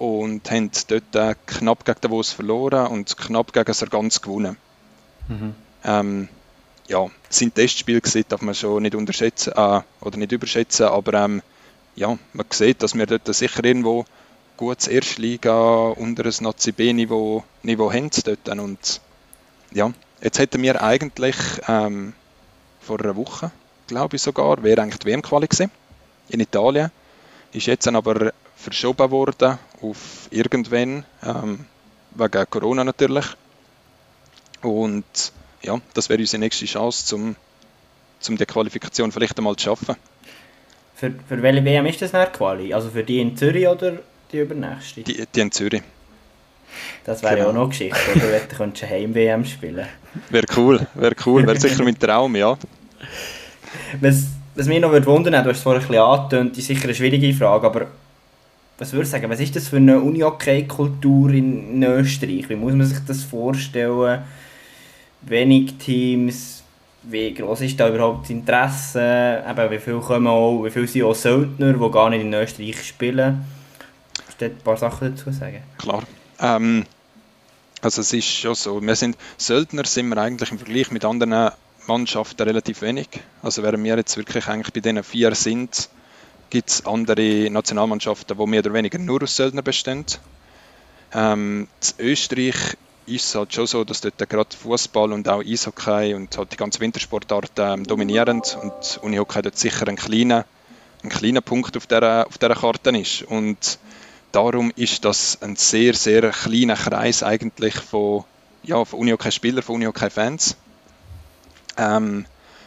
[0.00, 4.56] Und haben dort knapp gegen Davos verloren und knapp gegen Sargans gewonnen.
[5.28, 5.54] Mhm.
[5.84, 6.28] Ähm,
[6.88, 11.42] ja, es sind Testspiele darf man schon nicht unterschätzen äh, oder nicht überschätzen, aber ähm,
[11.94, 14.06] ja, man sieht, dass wir dort sicher irgendwo
[14.56, 18.48] gutes Erstliga unter ein Nazi B-Niveau Niveau haben dort.
[18.48, 19.00] Und
[19.72, 21.36] ja, jetzt hätten wir eigentlich
[21.68, 22.14] ähm,
[22.80, 23.50] vor einer Woche,
[23.86, 25.70] glaube ich sogar, wäre eigentlich die WM-Quali gewesen,
[26.28, 26.90] in Italien.
[27.52, 31.66] Ist jetzt dann aber verschoben worden auf irgendwann, ähm,
[32.14, 33.26] wegen Corona natürlich.
[34.62, 37.36] Und ja, das wäre unsere nächste Chance, um
[38.20, 39.96] zum die Qualifikation vielleicht einmal zu schaffen.
[40.94, 42.74] Für, für welche WM ist das eine Quali?
[42.74, 43.94] Also für die in Zürich oder
[44.32, 45.02] die übernächste?
[45.02, 45.82] Die, die in Zürich.
[47.04, 47.46] Das wäre genau.
[47.46, 48.38] ja auch noch Geschichte, oder?
[48.38, 49.86] Du könntest eine Heim-WM spielen.
[50.28, 52.56] Wäre cool, wäre cool, wäre sicher mein Traum, ja.
[54.00, 54.24] Was,
[54.54, 57.32] was mich noch wundern du hast es vorhin ein bisschen angetönt, ist sicher eine schwierige
[57.32, 57.86] Frage, aber
[58.80, 62.48] was würdest du sagen, was ist das für eine Uni-Hockey-Kultur in Österreich?
[62.48, 64.22] Wie muss man sich das vorstellen?
[65.22, 66.62] Wenig Teams,
[67.02, 69.44] wie groß ist da überhaupt das Interesse?
[69.48, 72.82] Eben, wie viele kommen auch, wie viele sind auch Söldner, die gar nicht in Österreich
[72.82, 73.44] spielen?
[74.40, 75.62] dort ein paar Sachen dazu sagen?
[75.78, 76.02] Klar.
[76.38, 76.86] Ähm,
[77.82, 81.50] also es ist schon so, wir sind Söldner sind wir eigentlich im Vergleich mit anderen
[81.86, 83.08] Mannschaften relativ wenig.
[83.42, 85.88] Also während wir jetzt wirklich eigentlich bei diesen vier sind,
[86.50, 90.04] gibt es andere Nationalmannschaften, die mehr oder weniger nur aus Söldner bestehen.
[91.12, 92.76] Ähm, in Österreich
[93.06, 96.56] ist es halt schon so, dass dort gerade Fußball und auch Eishockey und halt die
[96.56, 100.44] ganze Wintersportarten ähm, dominieren und Unihockey dort sicher ein kleiner,
[101.02, 103.22] ein kleiner Punkt auf dieser, auf dieser Karte ist.
[103.22, 103.78] Und
[104.32, 108.24] darum ist das ein sehr, sehr kleiner Kreis eigentlich von,
[108.62, 110.56] ja, von Unihockey-Spielern, von Unihockey-Fans.
[111.76, 112.26] Ähm,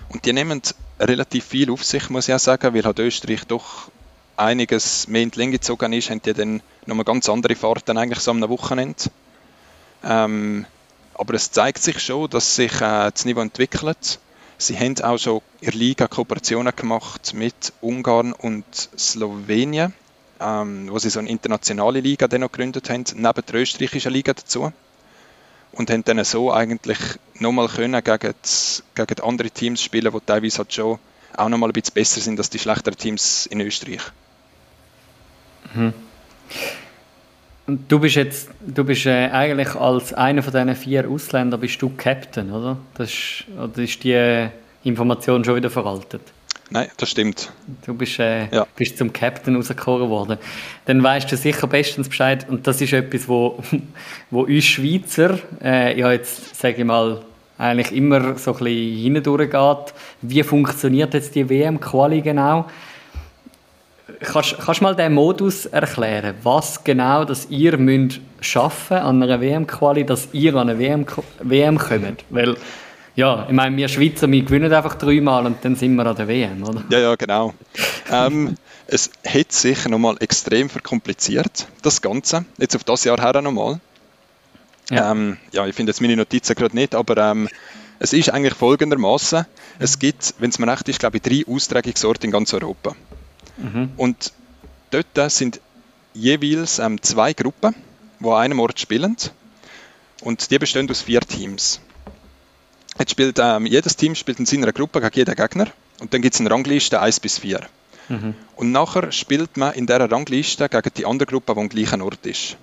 [0.09, 0.61] und die nehmen
[0.99, 3.89] relativ viel auf sich, muss ich auch sagen, weil halt Österreich doch
[4.35, 8.19] einiges mehr in die Länge gezogen ist, haben die dann nochmal ganz andere Fahrten eigentlich
[8.19, 9.03] so am Wochenende.
[10.03, 10.65] Ähm,
[11.13, 14.19] aber es zeigt sich schon, dass sich äh, das Niveau entwickelt.
[14.57, 18.65] Sie haben auch schon der Liga Kooperationen gemacht mit Ungarn und
[18.97, 19.93] Slowenien
[20.43, 24.33] ähm, wo sie so eine internationale Liga dann noch gegründet haben, neben der österreichischen Liga
[24.33, 24.71] dazu.
[25.73, 26.99] Und haben dann so eigentlich
[27.39, 28.33] nochmal können gegen,
[28.95, 30.99] gegen andere Teams spielen, die teilweise halt schon
[31.35, 34.01] auch nochmal ein bisschen besser sind als die schlechteren Teams in Österreich.
[35.73, 35.93] Mhm.
[37.65, 41.89] Du bist jetzt, du bist äh, eigentlich als einer von diesen vier Ausländern bist du
[41.95, 42.77] Captain, oder?
[42.95, 44.49] Das ist, oder ist die
[44.83, 46.21] Information schon wieder veraltet?
[46.73, 47.51] Nein, das stimmt.
[47.85, 48.65] Du bist, äh, ja.
[48.75, 50.39] bist zum Captain rausgekommen worden.
[50.85, 52.47] Dann weißt du sicher bestens Bescheid.
[52.49, 53.61] Und das ist etwas, wo,
[54.31, 57.21] wo uns Schweizer, äh, ja jetzt sage ich mal,
[57.59, 59.93] eigentlich immer so ein bisschen hindurchgeht.
[60.23, 62.65] Wie funktioniert jetzt die WM-Quali genau?
[64.21, 69.39] Kannst, kannst du mal den Modus erklären, was genau dass ihr müsst schaffen an einer
[69.39, 71.05] WM-Quali, dass ihr an eine WM,
[71.39, 72.25] WM kommt?
[72.31, 72.55] Weil
[73.15, 76.27] ja, ich meine, wir Schweizer, wir gewinnen einfach dreimal und dann sind wir an der
[76.27, 76.83] WM, oder?
[76.89, 77.53] Ja, ja, genau.
[78.11, 78.55] ähm,
[78.87, 82.45] es hat sich nochmal extrem verkompliziert, das Ganze.
[82.57, 83.79] Jetzt auf das Jahr her nochmal.
[84.89, 85.11] Ja.
[85.11, 87.47] Ähm, ja, ich finde jetzt meine Notizen gerade nicht, aber ähm,
[87.99, 89.45] es ist eigentlich folgendermaßen:
[89.79, 92.95] Es gibt, wenn es mir recht ist, glaube ich, drei Austragungsorte in ganz Europa.
[93.57, 93.91] Mhm.
[93.95, 94.33] Und
[94.91, 95.61] dort sind
[96.13, 97.75] jeweils ähm, zwei Gruppen,
[98.19, 99.15] die an einem Ort spielen.
[100.21, 101.79] Und die bestehen aus vier Teams.
[102.99, 105.67] Jetzt spielt ähm, jedes Team spielt in seiner Gruppe gegen jeden Gegner
[105.99, 107.61] und dann gibt es eine Rangliste 1 bis 4.
[108.09, 108.35] Mhm.
[108.55, 112.25] Und nachher spielt man in dieser Rangliste gegen die andere Gruppe, die am gleichen Ort
[112.25, 112.57] ist.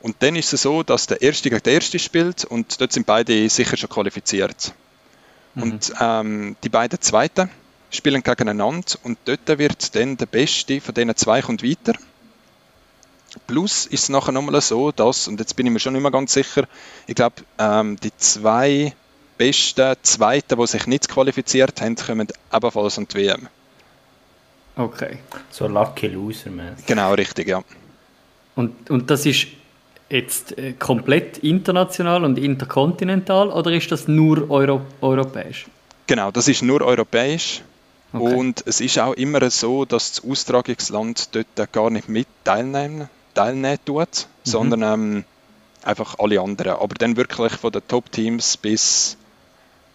[0.00, 3.06] Und dann ist es so, dass der Erste gegen den Erste spielt und dort sind
[3.06, 4.72] beide sicher schon qualifiziert.
[5.54, 5.62] Mhm.
[5.62, 7.50] Und ähm, die beiden Zweiten
[7.90, 11.94] spielen gegeneinander und dort wird dann der Beste von diesen zwei kommt weiter.
[13.46, 16.10] plus ist es nachher nochmal so, dass, und jetzt bin ich mir schon nicht mehr
[16.10, 16.66] ganz sicher,
[17.06, 18.94] ich glaube, ähm, die zwei
[19.38, 23.48] besten Zweiten, die sich nicht qualifiziert haben, kommen ebenfalls an die WM.
[24.76, 25.18] Okay.
[25.50, 26.76] So Lucky Loser, man.
[26.86, 27.62] Genau, richtig, ja.
[28.54, 29.46] Und, und das ist
[30.08, 35.66] jetzt äh, komplett international und interkontinental oder ist das nur Euro europäisch?
[36.06, 37.62] Genau, das ist nur europäisch.
[38.12, 38.34] Okay.
[38.34, 43.78] Und es ist auch immer so, dass das Austragungsland dort gar nicht mit teilnehmen, teilnehmen
[43.84, 44.50] tut, Mhm.
[44.50, 45.24] sondern ähm,
[45.82, 46.76] einfach alle anderen.
[46.76, 49.16] Aber dann wirklich von den Top-Teams bis,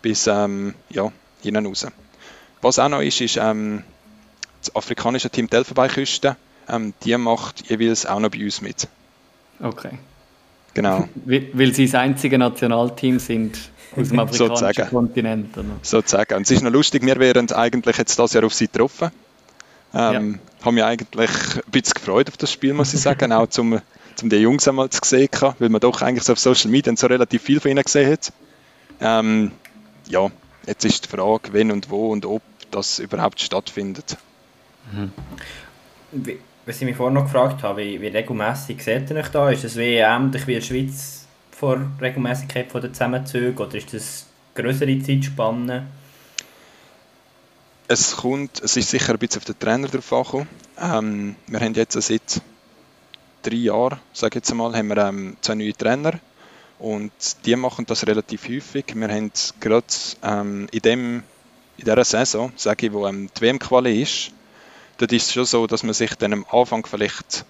[0.02, 1.88] bis ähm, ja, hinten raus.
[2.62, 3.84] Was auch noch ist, ist ähm,
[4.62, 6.36] das afrikanische Team die Elfenbeinküste.
[6.70, 8.88] Ähm, die macht jeweils auch noch bei uns mit.
[9.62, 9.98] Okay.
[10.74, 13.58] Genau, Weil, sie das einzige Nationalteam sind
[13.96, 14.90] aus dem afrikanischen Sozusagen.
[14.90, 15.58] Kontinent.
[15.58, 15.68] Oder?
[15.82, 16.36] sozusagen.
[16.36, 19.12] Und es ist noch lustig, wir wären eigentlich jetzt das Jahr auf sie getroffen.
[19.94, 23.82] Ähm, Haben mich eigentlich ein bisschen gefreut auf das Spiel, muss ich sagen, auch zum,
[24.16, 25.30] zum die Jungs einmal zu sehen,
[25.60, 28.32] weil man doch eigentlich so auf Social Media so relativ viel von ihnen gesehen hat.
[29.02, 29.52] Ähm,
[30.12, 30.30] ja,
[30.68, 34.18] jetzt ist die Frage, wenn und wo und ob das überhaupt stattfindet.
[36.12, 39.50] Wie- Was ich mich vorhin noch gefragt habe, wie, wie regelmässig seht ihr euch da?
[39.50, 43.92] Ist es wie ähnlich wie in der Schweiz vor Regelmäßigkeit von den Zusammenzügen oder ist
[43.94, 45.88] das größere Zeitspanne?
[47.88, 50.48] Es kommt, es ist sicher ein bisschen auf den Trainer drauf angekommen.
[50.80, 52.42] Ähm, wir haben jetzt seit
[53.44, 56.14] drei Jahren, sage ich jetzt einmal, haben wir ähm, zwei neue Trainer
[56.82, 57.12] und
[57.46, 58.86] die machen das relativ häufig.
[58.96, 59.86] Wir haben gerade
[60.24, 61.24] ähm, in, dem,
[61.78, 64.32] in dieser Saison, sage ich, wo ähm, die WM-Quali ist,
[64.98, 67.46] dort ist es schon so, dass man sich dann am Anfang vielleicht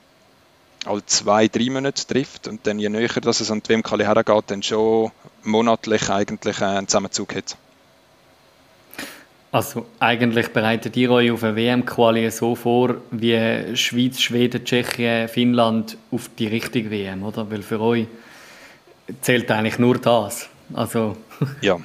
[0.86, 4.44] alle zwei, drei Monate trifft und dann je näher dass es an die WM-Quali hergeht,
[4.48, 5.12] dann schon
[5.44, 7.56] monatlich eigentlich einen Zusammenzug hat.
[9.54, 15.98] Also eigentlich bereitet ihr euch auf eine WM-Quali so vor, wie Schweiz, Schweden, Tschechien, Finnland
[16.12, 17.50] auf die richtige WM, oder?
[17.50, 18.08] Weil für euch
[19.22, 20.48] zählt eigentlich nur das.
[20.74, 21.18] Also
[21.62, 21.78] Ja,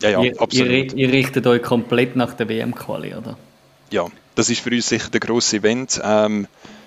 [0.00, 0.70] ja, ja ihr, absolut.
[0.70, 3.36] ihr, ihr richtet euch komplett nach der WM-Quali, oder?
[3.90, 6.00] ja, das ist für uns sicher der grosse Event.
[6.02, 6.46] Ähm,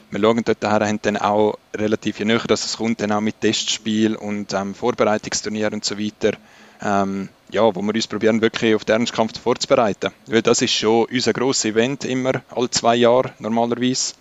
[0.09, 3.21] wir schauen dort her, haben dann auch relativ je näher, dass es kommt, dann auch
[3.21, 6.37] mit Testspiel und ähm, Vorbereitungsturnier und so weiter.
[6.83, 10.11] Ähm, ja, wo wir uns probieren, wirklich auf den Ernstkampf vorzubereiten.
[10.25, 14.15] Weil das ist schon unser grosses Event, immer, alle zwei Jahre normalerweise.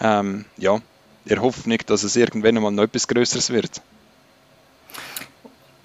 [0.00, 0.80] Ähm, ja,
[1.24, 3.80] in Hoffnung, dass es irgendwann mal noch etwas Größeres wird.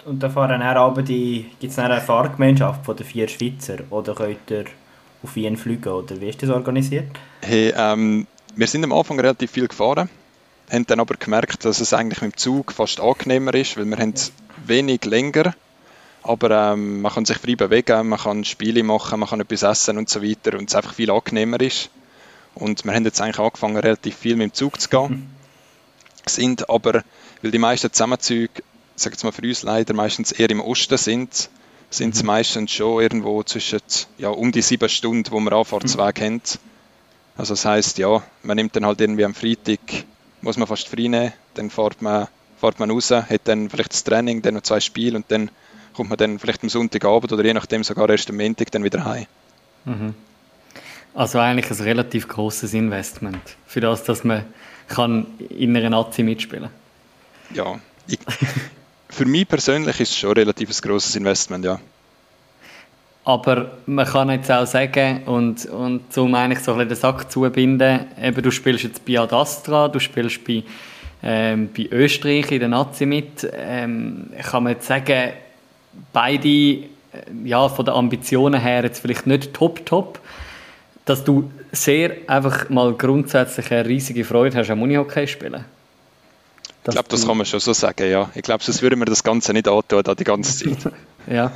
[0.04, 3.78] Und da fahren dann aber die, gibt es eine Fahrgemeinschaft von den vier Schweizer?
[3.90, 4.64] Oder könnt ihr
[5.22, 5.88] auf Wien fliegen?
[5.88, 7.06] Oder wie ist das organisiert?
[7.40, 8.26] Hey, ähm,
[8.56, 10.08] wir sind am Anfang relativ viel gefahren,
[10.70, 13.96] haben dann aber gemerkt, dass es eigentlich mit dem Zug fast angenehmer ist, weil wir
[13.96, 14.14] haben
[14.66, 15.54] wenig länger,
[16.22, 19.98] aber ähm, man kann sich frei bewegen, man kann Spiele machen, man kann etwas essen
[19.98, 21.90] und so weiter und es einfach viel angenehmer ist.
[22.54, 25.34] Und wir haben jetzt eigentlich angefangen, relativ viel mit dem Zug zu gehen,
[26.26, 27.02] sind aber,
[27.40, 28.62] weil die meisten Zusammenzüge,
[28.96, 31.50] sag jetzt mal für uns leider, meistens eher im Osten sind,
[31.90, 33.80] sind es meistens schon irgendwo zwischen
[34.18, 36.40] ja, um die sieben Stunden, wo man Anfahrtsweg haben.
[37.36, 39.80] Also das heißt ja, man nimmt dann halt irgendwie am Freitag,
[40.40, 42.28] muss man fast frei nehmen, dann fährt man,
[42.58, 45.50] fährt man raus, hat dann vielleicht das Training, dann noch zwei Spiele und dann
[45.94, 49.04] kommt man dann vielleicht am Sonntagabend oder je nachdem sogar erst am Montag dann wieder
[49.04, 49.26] heim.
[51.14, 54.44] Also eigentlich ein relativ großes Investment für das, dass man
[54.88, 56.70] kann in einer Nazi mitspielen
[57.54, 58.18] Ja, ich,
[59.12, 61.78] für mich persönlich ist es schon relativ ein grosses Investment, ja.
[63.24, 67.30] Aber man kann jetzt auch sagen, und, und um eigentlich so ein bisschen den Sack
[67.30, 70.64] zubinden, eben du spielst jetzt bei Adastra, du spielst bei,
[71.22, 75.34] ähm, bei Österreich in der Nazi mit, ähm, kann man jetzt sagen,
[76.12, 76.86] beide, äh,
[77.44, 80.18] ja, von den Ambitionen her jetzt vielleicht nicht top, top,
[81.04, 85.64] dass du sehr einfach mal grundsätzlich eine riesige Freude hast am Unihockey spielen.
[86.84, 88.28] Ich glaube, das kann man schon so sagen, ja.
[88.34, 90.92] Ich glaube, sonst würde man das Ganze nicht antun, da die ganze Zeit.
[91.30, 91.52] Ja.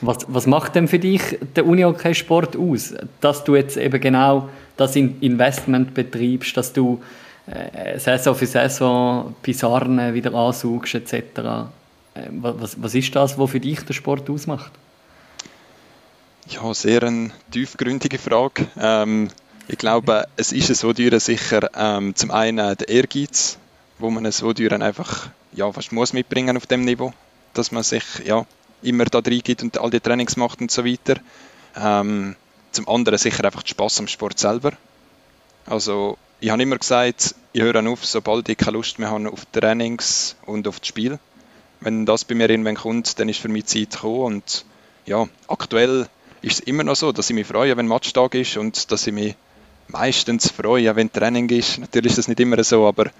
[0.00, 1.20] Was, was macht denn für dich
[1.54, 2.94] der Unihockey-Sport aus?
[3.20, 7.02] Dass du jetzt eben genau das In- Investment betreibst, dass du
[7.46, 11.12] äh, Saison für Saison Pisarren wieder ansuchst etc.
[11.14, 11.62] Äh,
[12.30, 14.72] was, was ist das, was für dich der Sport ausmacht?
[16.48, 18.68] Ja, sehr eine tiefgründige Frage.
[18.80, 19.28] Ähm,
[19.68, 23.58] ich glaube, es ist so teuer sicher ähm, zum einen der Ehrgeiz,
[23.98, 27.12] wo man so teuer einfach ja, fast muss mitbringen auf dem Niveau,
[27.54, 28.46] dass man sich ja,
[28.82, 31.20] immer da reingibt und all die Trainings macht und so weiter.
[31.76, 32.36] Ähm,
[32.72, 34.72] zum anderen sicher einfach der Spaß am Sport selber.
[35.66, 39.46] Also ich habe immer gesagt, ich höre auf, sobald ich keine Lust mehr habe auf
[39.46, 41.18] Trainings und auf das Spiel.
[41.80, 44.64] Wenn das bei mir irgendwann kommt, dann ist für mich Zeit gekommen und
[45.06, 46.06] ja, aktuell
[46.42, 49.12] ist es immer noch so, dass ich mich freue, wenn Matchtag ist und dass ich
[49.12, 49.34] mich
[49.88, 51.78] meistens freue, wenn Training ist.
[51.78, 53.10] Natürlich ist das nicht immer so, aber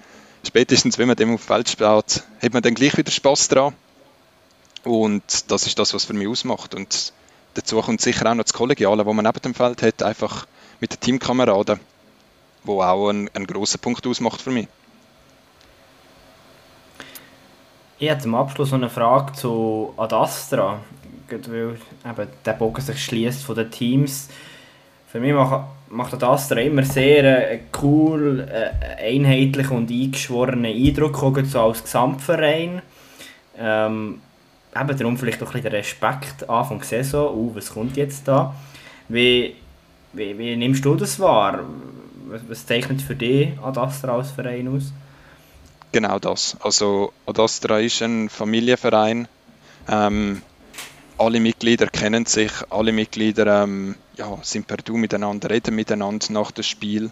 [0.47, 3.73] spätestens, wenn man dem auf dem Feld spielt, hat man dann gleich wieder Spaß dran.
[4.83, 6.73] Und das ist das, was für mich ausmacht.
[6.73, 7.13] Und
[7.53, 10.47] dazu kommt sicher auch noch das Kollegiale, wo man neben dem Feld hat, einfach
[10.79, 11.79] mit den Teamkameraden,
[12.63, 14.67] wo auch ein, ein großer Punkt ausmacht für mich.
[18.01, 20.79] Ich habe zum Abschluss noch eine Frage zu Adastra,
[21.29, 24.29] weil eben der Bogen sich schließt von den Teams.
[25.11, 31.35] Für mich macht, macht Adastra immer sehr äh, cool, äh, einheitlich und eingeschworenen Eindruck, auch
[31.45, 32.83] so als Gesamtverein.
[33.57, 34.21] Ähm,
[34.75, 38.53] eben darum vielleicht auch ein bisschen Respekt Anfang Saison, uh, was kommt jetzt da?
[39.07, 39.55] Wie,
[40.13, 41.61] wie, wie nimmst du das wahr?
[42.27, 44.93] Was, was zeichnet für dich Adastra als Verein aus?
[45.91, 46.55] Genau das.
[46.59, 49.27] Also Adastra ist ein Familienverein.
[49.87, 50.43] Ähm,
[51.19, 56.51] alle Mitglieder kennen sich, alle Mitglieder ähm, ja, sind per Du miteinander, reden miteinander nach
[56.51, 57.11] dem Spiel.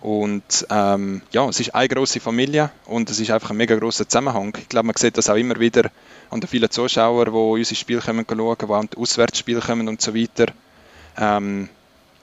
[0.00, 4.06] Und ähm, ja, es ist eine große Familie und es ist einfach ein mega großer
[4.06, 4.54] Zusammenhang.
[4.60, 5.90] Ich glaube, man sieht das auch immer wieder
[6.30, 10.02] an den vielen Zuschauern, die unsere Spiele kommen schauen, die auch die Auswärtsspiele kommen und
[10.02, 10.52] so weiter.
[11.16, 11.70] Ähm,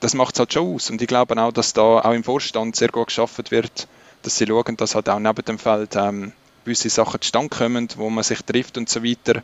[0.00, 0.90] das macht es halt schon aus.
[0.90, 3.88] Und ich glaube auch, dass da auch im Vorstand sehr gut geschaffen wird,
[4.22, 6.32] dass sie schauen, dass halt auch neben dem Feld ähm,
[6.64, 9.42] gewisse Sachen zustande kommen, wo man sich trifft und so weiter.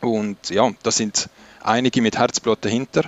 [0.00, 1.28] Und ja, da sind
[1.62, 3.04] einige mit Herzblut dahinter,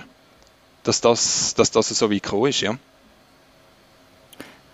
[0.83, 2.77] dass das, dass das so weit gekommen ist, ja.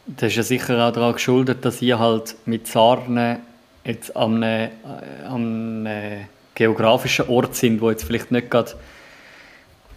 [0.07, 3.39] Das ist ja sicher auch daran geschuldet, dass ihr halt mit Sarne
[3.83, 4.71] jetzt an einem,
[5.27, 8.73] an einem geografischen Ort sind, wo jetzt vielleicht nicht gerade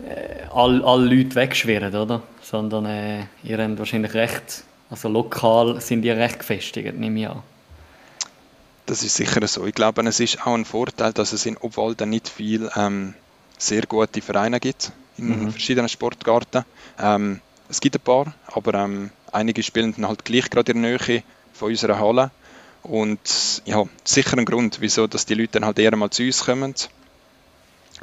[0.04, 2.22] äh, alle, alle Leute wegschwirren, oder?
[2.42, 7.42] Sondern äh, ihr habt wahrscheinlich recht, also lokal sind ihr recht gefestigt, nehme ich an.
[8.88, 9.66] Das ist sicher so.
[9.66, 13.12] Ich glaube, es ist auch ein Vorteil, dass es in Obwalden nicht viel ähm,
[13.58, 15.50] sehr gute Vereine gibt in mhm.
[15.50, 16.64] verschiedenen Sportarten.
[16.98, 20.98] Ähm, es gibt ein paar, aber ähm, einige spielen dann halt gleich gerade in der
[20.98, 21.22] Nähe
[21.52, 22.30] von unserer Halle.
[22.82, 26.46] Und ja, sicher ein Grund, wieso dass die Leute dann halt eher mal zu uns
[26.46, 26.74] kommen,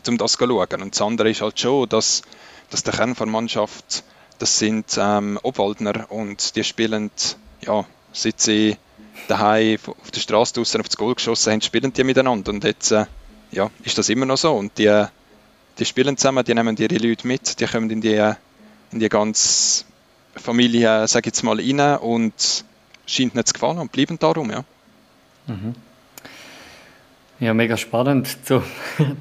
[0.07, 0.81] um das zu schauen.
[0.83, 2.21] Und das andere ist halt schon, dass,
[2.69, 4.03] dass der Kern der Mannschaft,
[4.37, 7.09] das sind ähm, Obwaldner und die spielen,
[7.61, 8.77] ja, seit sie
[9.27, 12.51] daheim auf der Straße draußen auf das Goal geschossen haben, spielen die miteinander.
[12.51, 13.05] Und jetzt äh,
[13.51, 14.53] ja, ist das immer noch so.
[14.53, 15.05] Und die,
[15.79, 18.33] die spielen zusammen, die nehmen ihre Leute mit, die kommen in die,
[18.91, 19.85] in die ganze
[20.35, 22.65] Familie, sage ich jetzt mal, rein und
[23.05, 24.63] scheint nicht zu gefallen und bleiben darum, ja.
[25.47, 25.75] Mhm.
[27.39, 28.63] Ja, mega spannend, zum,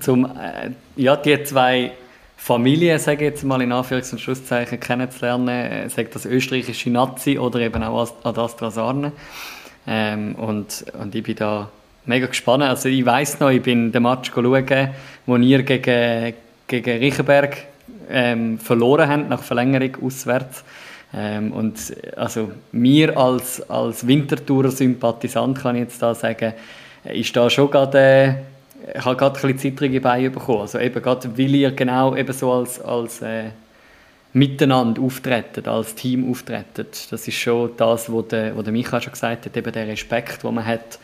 [0.01, 1.93] zum äh, ja, die zwei
[2.37, 7.39] Familien, sage ich jetzt mal in Anführungs- und Schlusszeichen, kennenzulernen, äh, sagt das österreichische Nazi
[7.39, 9.13] oder eben auch Ad Astra Sarne.
[9.87, 11.71] Ähm, und, und ich bin da
[12.07, 12.65] mega gespannt.
[12.65, 14.91] Also ich weiß noch, ich bin den Match schauen,
[15.27, 16.35] wo ihr gegen,
[16.67, 17.57] gegen Riechenberg
[18.11, 20.65] ähm, verloren habt, nach Verlängerung auswärts.
[21.17, 21.79] Ähm, und
[22.17, 26.55] also mir als, als Winterthurer Sympathisant kann ich jetzt da sagen,
[27.05, 28.35] ist da schon gerade, äh,
[28.99, 30.63] ich habe gerade ein bisschen zittrige Beine bekommen.
[30.63, 33.51] Also eben gerade, weil ihr genau eben so als, als äh,
[34.35, 36.87] miteinander auftreten, als Team auftreten.
[37.11, 40.43] Das ist schon das, was der, was der Micha schon gesagt hat, eben der Respekt,
[40.43, 40.99] den man hat.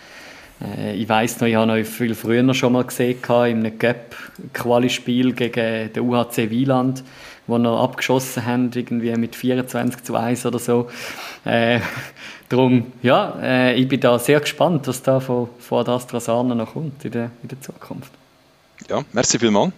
[0.61, 5.33] Äh, ich weiß noch, ich habe noch viel früher schon mal gesehen, in einem Cup-Quali-Spiel
[5.33, 7.05] gegen den UHC Wieland,
[7.47, 10.89] wo wir abgeschossen haben, irgendwie mit 24 zu 1 oder so.
[11.45, 11.81] Äh,
[12.49, 16.73] darum, ja, äh, ich bin da sehr gespannt, was da von, von Astra Sarna noch
[16.73, 18.11] kommt in der, in der Zukunft.
[18.89, 19.73] Ja, merci vielmals.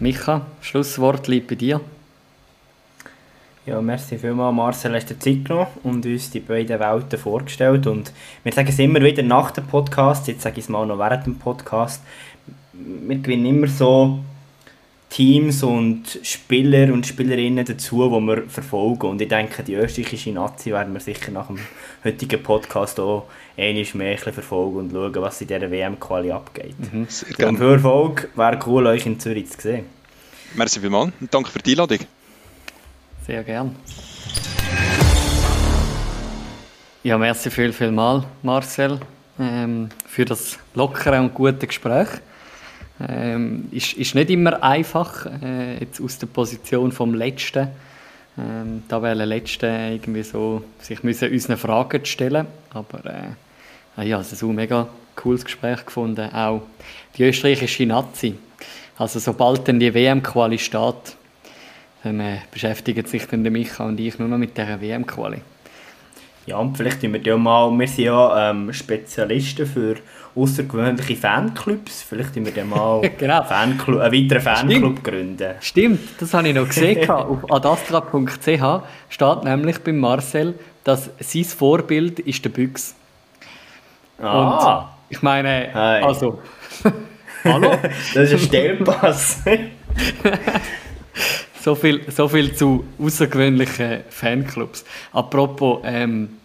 [0.00, 1.80] Micha, Schlusswort liegt bei dir.
[3.66, 7.86] Ja, merci vielmals, Marcel, hast du Zeit genommen und uns die beiden Welten vorgestellt.
[7.88, 8.12] Und
[8.44, 11.26] wir sagen es immer wieder nach dem Podcast, jetzt sage ich es mal noch während
[11.26, 12.02] dem Podcast,
[12.72, 14.20] wir gewinnen immer so
[15.10, 19.06] Teams und Spieler und Spielerinnen dazu, die wir verfolgen.
[19.06, 21.58] Und ich denke, die österreichische Nazi werden wir sicher nach dem
[22.04, 26.74] heutigen Podcast auch einmal mehr verfolgen und schauen, was in dieser WM-Quali abgeht.
[26.92, 27.08] Mhm,
[27.46, 29.86] und für Erfolg wäre cool, euch in Zürich zu sehen.
[30.54, 31.98] Merci vielmals und danke für die Einladung.
[33.26, 33.76] Sehr gern.
[37.02, 39.00] Ja, merci viel, viel mal, Marcel,
[39.38, 42.08] ähm, für das lockere und gute Gespräch.
[43.06, 47.68] Ähm, ist, ist nicht immer einfach, äh, jetzt aus der Position vom Letzten,
[48.36, 53.34] ähm, der Letzte irgendwie so, sich müssen unseren Fragen stellen, aber
[53.96, 56.62] äh, ja, es ist ein mega cooles Gespräch gefunden, auch
[57.16, 58.34] die österreichische Nazi.
[58.96, 61.16] Also sobald dann die WM-Quali steht,
[62.02, 65.40] dann äh, beschäftigen sich dann der Micha und ich nur noch mit dieser WM-Quali.
[66.48, 69.96] Ja, und vielleicht sind wir ja mal, wir sind ja ähm, Spezialisten für
[70.34, 72.02] außergewöhnliche Fanclubs.
[72.08, 73.42] Vielleicht wir dann mal genau.
[73.42, 75.04] Fanclub, einen weiteren Fanclub Stimmt.
[75.04, 75.54] gründen.
[75.60, 77.10] Stimmt, das habe ich noch gesehen.
[77.10, 82.94] Auf adastra.ch steht nämlich bei Marcel, dass sein Vorbild ist der Büchs.
[84.18, 86.02] Ah, Und ich meine, Hi.
[86.02, 86.40] also,
[87.44, 87.72] hallo?
[88.14, 89.42] das ist ein Stellpass.
[91.60, 94.84] So viel, so viel zu außergewöhnlichen Fanclubs.
[95.12, 96.37] Apropos, ähm,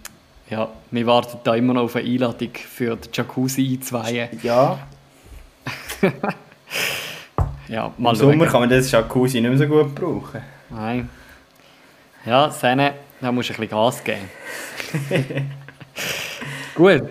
[0.54, 4.30] ja, wir warten da immer noch auf eine Einladung für die Jacuzzi einzuweihen.
[4.44, 4.80] ja,
[7.68, 10.42] Ja, mal im Sommer kann man das Jacuzzi nicht mehr so gut brauchen.
[10.70, 11.10] Nein.
[12.26, 14.30] Ja, Sene, da musst du ein bisschen Gas geben.
[16.76, 17.10] Gut,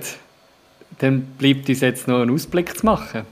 [0.99, 3.22] dann bleibt uns jetzt noch einen Ausblick zu machen.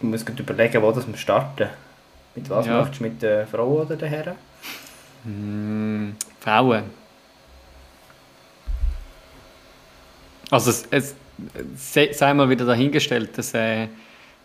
[0.00, 1.68] Man muss gerade überlegen, wo das wir starten.
[2.34, 2.78] Mit was Ja.
[2.80, 3.04] möchtest du?
[3.04, 4.34] Mit der Frau oder den Herren?
[5.24, 6.84] Hm, Frauen.
[10.50, 11.14] Also es, es
[11.76, 13.88] se- sei mal wieder dahingestellt, es äh,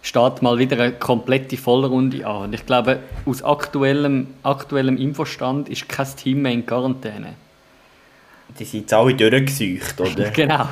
[0.02, 2.44] steht mal wieder eine komplette Vollrunde an.
[2.44, 7.36] Und ich glaube, aus aktuellem, aktuellem Infostand ist kein Team mehr in Quarantäne.
[8.60, 10.30] Die sind jetzt alle durchgesucht, oder?
[10.32, 10.68] Genau.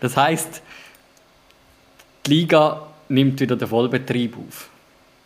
[0.00, 0.62] Das heißt,
[2.26, 4.68] die Liga nimmt wieder den Vollbetrieb auf.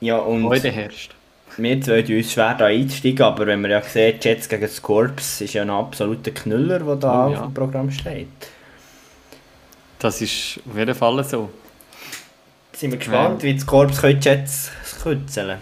[0.01, 1.15] ja, und Freude herrscht.
[1.59, 4.81] Wir zwei tun uns schwer da einzusteigen, aber wenn man ja sieht, Jets gegen das
[4.83, 7.39] Corps ist ja ein absoluter Knüller, der da Oh, ja.
[7.41, 8.29] auf dem Programm steht.
[9.99, 11.51] Das ist auf jeden Fall so.
[12.73, 14.71] Sind wir gespannt, wie das Corps können die Jets
[15.03, 15.59] kürzeln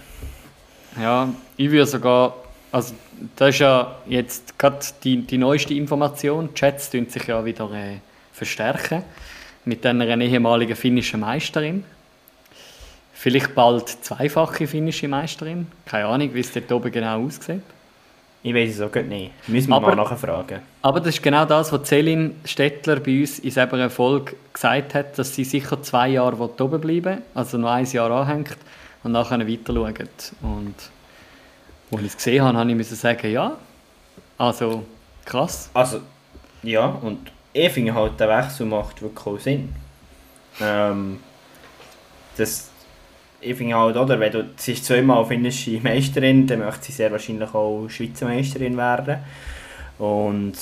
[1.01, 2.35] Ja, ich würde sogar,
[2.73, 2.95] also
[3.37, 7.71] das ist ja jetzt gerade die, die neueste Information, die Chats tun sich ja wieder
[7.73, 7.97] äh,
[8.33, 9.03] verstärken
[9.65, 11.85] mit einer ehemaligen finnischen Meisterin.
[13.23, 15.67] Vielleicht bald zweifache finnische Meisterin.
[15.85, 17.61] Keine Ahnung, wie es dort oben genau aussieht.
[18.43, 19.47] Ich weiß es auch nicht.
[19.47, 20.61] Müssen wir Aber- mal nachfragen.
[20.81, 25.19] Aber das ist genau das, was Celine Stettler bei uns in selber Folge gesagt hat,
[25.19, 28.57] dass sie sicher zwei Jahre oben bleiben also noch ein Jahr anhängt
[29.05, 30.09] und nachher weiter schauen.
[30.41, 30.75] Und
[31.93, 33.53] als ich es gesehen habe, habe ich müssen sagen, ja,
[34.39, 34.83] also
[35.27, 35.69] krass.
[35.75, 36.01] Also,
[36.63, 39.75] ja, und ich finde halt, der Wechsel macht wirklich Sinn.
[40.59, 41.21] Ähm,
[42.39, 42.70] das,
[43.41, 47.11] ich finde halt, oder, wenn du, sie ist zweimal finnische Meisterin, dann möchte sie sehr
[47.11, 49.19] wahrscheinlich auch Schweizer Meisterin werden.
[49.99, 50.55] Und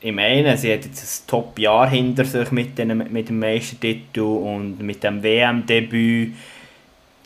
[0.00, 4.80] ich meine, sie hat jetzt ein Top-Jahr hinter sich mit, den, mit dem Meistertitel und
[4.80, 6.34] mit dem WM-Debüt.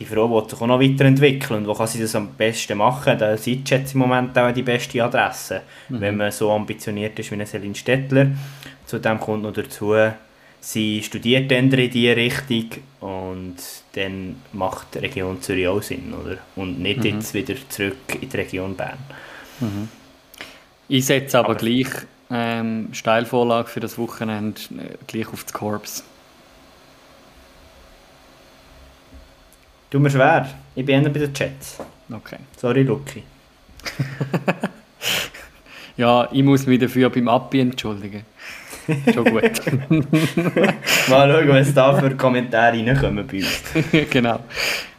[0.00, 3.16] Die Frau will sich auch noch weiterentwickeln und wo kann sie das am besten machen?
[3.16, 7.34] Da sind jetzt im Moment auch die beste Adresse, wenn man so ambitioniert ist wie
[7.34, 8.26] eine Celine Stettler.
[8.86, 9.94] Zudem kommt noch dazu,
[10.64, 13.56] sie studiert dann in diese Richtung und
[13.92, 16.38] dann macht die Region Zürich auch Sinn, oder?
[16.56, 18.98] Und nicht jetzt wieder zurück in die Region Bern.
[20.88, 21.88] Ich setze aber, Aber- gleich
[22.30, 26.04] ähm, Steilvorlage für das Wochenende äh, gleich auf das Korps.
[29.90, 31.78] Tut mir schwer, ich bin eher bei den Chats.
[32.10, 32.38] Okay.
[32.56, 33.22] Sorry, Luki.
[35.96, 38.24] Ja, ich muss mich dafür beim Abbi entschuldigen.
[39.14, 39.43] Schon gut.
[41.09, 43.62] Mal schauen, was da für Kommentare reinkommen bei uns.
[44.11, 44.41] genau.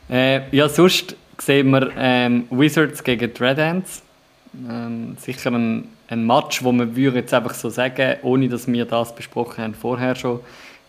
[0.10, 4.02] Äh, ja, sonst sehen wir ähm, Wizards gegen Red Ants.
[4.70, 8.86] Ähm, sicher ein, ein Match, wo man würde jetzt einfach so sagen, ohne dass wir
[8.86, 10.40] das besprochen haben vorher schon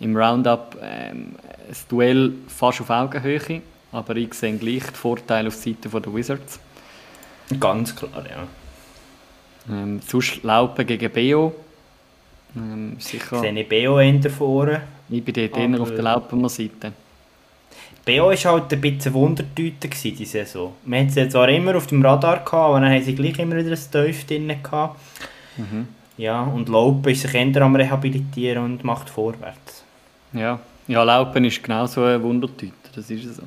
[0.00, 1.34] im Roundup, ähm,
[1.68, 6.60] ein Duell fast auf Augenhöhe, aber ich sehe gleich die Vorteile auf Seite der Wizards.
[7.58, 8.46] Ganz klar, ja.
[9.68, 11.54] Ähm, sonst Laupen gegen Beo.
[12.56, 14.82] Ähm, sicher, Sehe ich BO hinter vorne.
[15.10, 16.92] ich bin dort eher auf der Laupener Seite.
[18.04, 20.72] BO war halt ein bisschen Wundertüte gewesen, die Saison.
[20.84, 23.56] Man hat sie zwar immer auf dem Radar gehabt, aber dann haben sie gleich immer
[23.56, 25.00] wieder ein Teuf drin gehabt.
[26.16, 29.84] Ja, und Laupen ist sich eher am Rehabilitieren und macht vorwärts.
[30.32, 33.42] Ja, ja Laupen ist genauso eine Wundertüte, das ist so.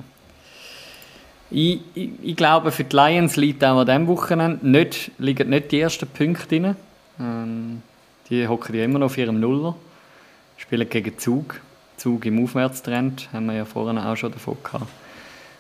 [1.51, 5.71] Ich, ich, ich glaube, für die Lions liegt auch an diesem Wochenende nicht, liegen nicht
[5.71, 6.75] die ersten Punkte drin.
[7.19, 7.81] Ähm,
[8.29, 9.75] die hocken immer noch auf ihrem Nuller.
[10.57, 11.59] Spielen gegen Zug.
[11.97, 14.87] Zug im Aufwärtstrend, haben wir ja vorhin auch schon davon gehabt.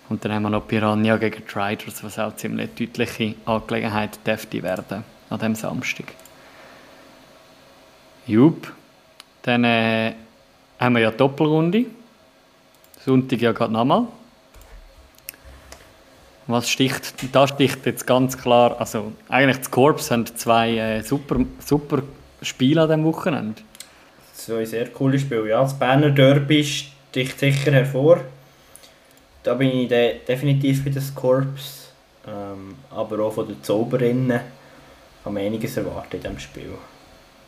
[0.07, 4.63] Und dann haben wir noch Piranha gegen die Riders, was auch ziemlich deutliche Angelegenheit dürfte
[4.63, 6.05] werden an diesem Samstag.
[8.25, 8.71] Jupp.
[9.41, 10.13] Dann äh,
[10.79, 11.85] haben wir ja Doppelrunde.
[13.05, 14.07] Sonntag ja gerade nochmal.
[16.47, 17.13] Was sticht?
[17.31, 22.01] Da sticht jetzt ganz klar, also eigentlich das Korps haben zwei äh, super, super
[22.41, 23.61] Spiele an diesem Wochenende.
[24.33, 25.47] So ein sehr cooles Spiel.
[25.47, 28.21] Ja, das Berner Derby sticht sicher hervor.
[29.43, 31.91] Da bin ich de definitiv bei des Korps.
[32.27, 34.39] Ähm, aber auch von den Zauberinnen
[35.23, 36.73] kann man einiges erwarten in diesem Spiel.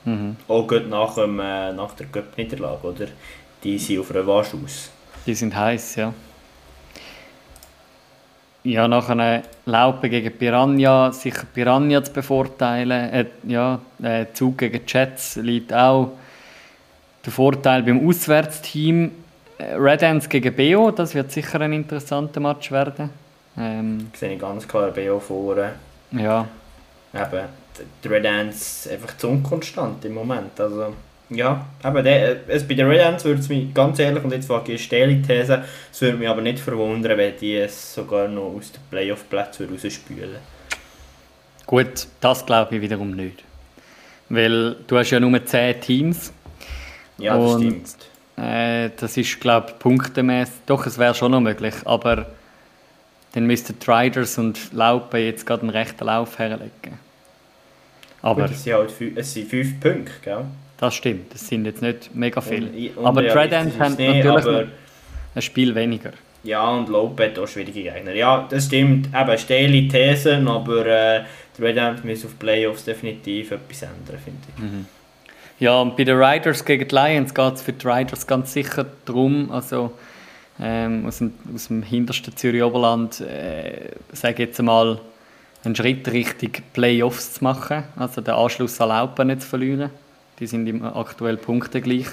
[0.05, 0.35] Mhm.
[0.47, 3.07] Auch gut nach, dem, äh, nach der Cup-Niederlage, oder?
[3.63, 4.89] Die sind auf Revanche aus.
[5.25, 6.13] Die sind heiß, ja.
[8.63, 12.91] Ja, nachher Laupen gegen Piranha, sicher Piranha zu bevorteilen.
[12.91, 16.11] Äh, ja, äh, Zug gegen Jets liegt auch
[17.25, 19.11] der Vorteil beim Auswärtsteam.
[19.57, 23.09] Äh, Red Ants gegen BO, das wird sicher ein interessanter Match werden.
[23.57, 25.73] Ähm, Ich sehe ganz klar BO vorne.
[26.11, 26.47] ja,
[27.13, 27.47] Eben,
[28.03, 30.59] die Red Ants einfach zu unkonstant im Moment.
[30.59, 30.93] Also,
[31.31, 34.47] ja, eben, der, es, bei den Red Ants würde es mich, ganz ehrlich, und jetzt
[34.49, 38.53] wage ich eine These, es würde mich aber nicht verwundern, wenn die es sogar noch
[38.57, 40.35] aus den Playoff-Plätzen rausspülen
[41.65, 43.43] gut, das glaube ich wiederum nicht.
[44.27, 46.33] Weil du hast ja nur 10 Teams.
[47.17, 47.95] Ja, das Und- stimmt.
[48.37, 50.53] Äh, das ist, glaube ich, punktemäßig.
[50.65, 51.75] Doch, es wäre schon noch möglich.
[51.85, 52.25] Aber
[53.33, 56.99] dann müssten die Riders und Laupen jetzt gerade einen rechten Lauf herlegen.
[58.21, 60.45] Aber Gut, es, sind halt fü- es sind fünf Punkte, gell?
[60.81, 62.67] Das stimmt, das sind jetzt nicht mega viele.
[62.97, 64.67] Und- aber Red unrealistisch Ants ist haben nicht, natürlich aber-
[65.33, 66.11] ein Spiel weniger.
[66.43, 68.13] Ja, und Lope hat auch schwierige Gegner.
[68.13, 69.07] Ja, das stimmt.
[69.15, 71.23] Eben, steile Thesen, aber äh,
[71.59, 75.61] Red Ants müssen auf Playoffs definitiv etwas ändern, finde ich.
[75.63, 78.87] Ja, und bei den Riders gegen die Lions geht es für die Riders ganz sicher
[79.05, 79.91] darum, also
[80.59, 84.99] ähm, aus, dem, aus dem hintersten Zürich Oberland, äh, sage ich jetzt einmal,
[85.63, 89.91] einen Schritt Richtung Playoffs zu machen, also den Anschluss an Laupen nicht zu verlieren.
[90.41, 92.07] Die sind im aktuell Punkte gleich.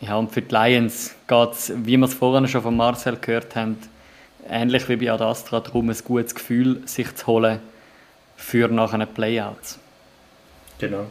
[0.00, 3.56] Ja, und für die Lions geht es, wie wir es vorhin schon von Marcel gehört
[3.56, 3.78] haben,
[4.46, 7.60] ähnlich wie bei Adastra, darum, ein gutes Gefühl sich zu holen
[8.36, 9.78] für nachher Playouts.
[10.78, 11.06] Genau.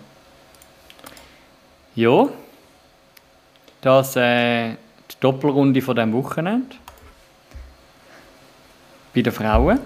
[1.95, 2.29] Ja,
[3.81, 6.75] das äh, die Doppelrunde von diesem Wochenende.
[9.15, 9.79] Bei den Frauen.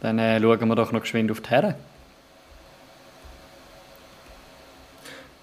[0.00, 1.76] Dann äh, schauen wir doch noch geschwind auf die Herren.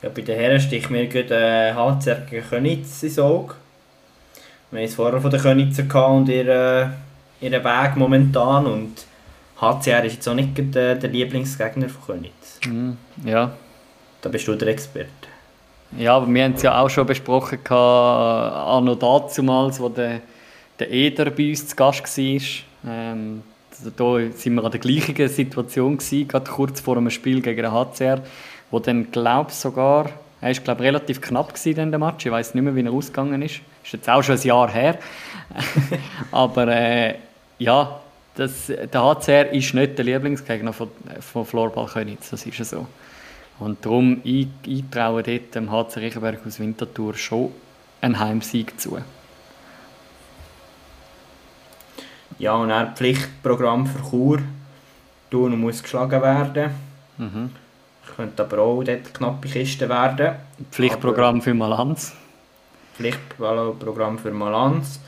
[0.02, 3.56] Ja, bei den Herren sticht mir gerade äh, HCR gegen Könitz ins Auge.
[4.72, 6.94] Wir haben es vorher von den gehabt und ihren,
[7.42, 8.66] ihren Weg momentan.
[8.66, 9.06] Und
[9.60, 12.60] HCR ist jetzt auch nicht äh, der Lieblingsgegner von Könitz.
[12.66, 12.98] Mhm.
[13.26, 13.52] Ja.
[14.22, 15.10] Da bist du der Experte.
[15.98, 20.22] ja, aber wir haben es ja auch schon besprochen, äh, noch dazumals, wo der,
[20.78, 22.42] der Eder bei uns zu Gast war.
[22.88, 27.42] Ähm, also da sind wir an der gleichen Situation gewesen, gerade kurz vor einem Spiel
[27.42, 28.22] gegen den HCR,
[28.72, 30.10] wo dann, glaube sogar,
[30.42, 32.92] er ist glaube relativ knapp gewesen, dann der Match, ich weiß nicht mehr, wie er
[32.92, 35.00] ausgegangen ist, ist jetzt auch schon ein Jahr her,
[36.32, 37.16] aber äh,
[37.58, 38.00] ja,
[38.36, 40.90] das, der HCR ist nicht der Lieblingsgegner von,
[41.20, 42.88] von Florball Könitz, das ist ja so.
[43.60, 47.52] Und darum, ich, ich traue dort dem HC Riechenberg aus Winterthur schon
[48.00, 48.98] einen Heimsieg zu.
[52.38, 54.40] Ja, und dann Pflichtprogramm für Chur.
[55.30, 56.72] Thun muss geschlagen werden.
[57.18, 57.52] Mhm.
[58.16, 60.36] Könnte aber auch dort knappe Kiste werden.
[60.72, 62.14] Pflichtprogramm für Malanz.
[62.96, 65.00] Pflichtprogramm für Malanz.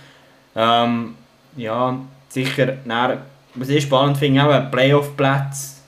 [0.56, 1.16] Ähm,
[1.58, 1.98] ja,
[2.30, 3.20] sicher, dann,
[3.56, 5.82] was ich spannend finde, auch Playoff-Plätze.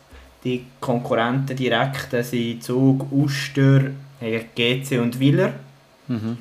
[0.43, 5.53] Die Konkurrenten direkt sind Zug, Uster, gegen GC und Willer.
[6.07, 6.37] Mhm.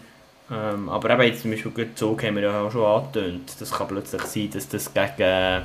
[0.50, 3.54] Ähm, aber eben jetzt zum Beispiel Zug haben wir ja auch schon angetönt.
[3.58, 5.62] Das kann plötzlich sein, dass das gegen äh,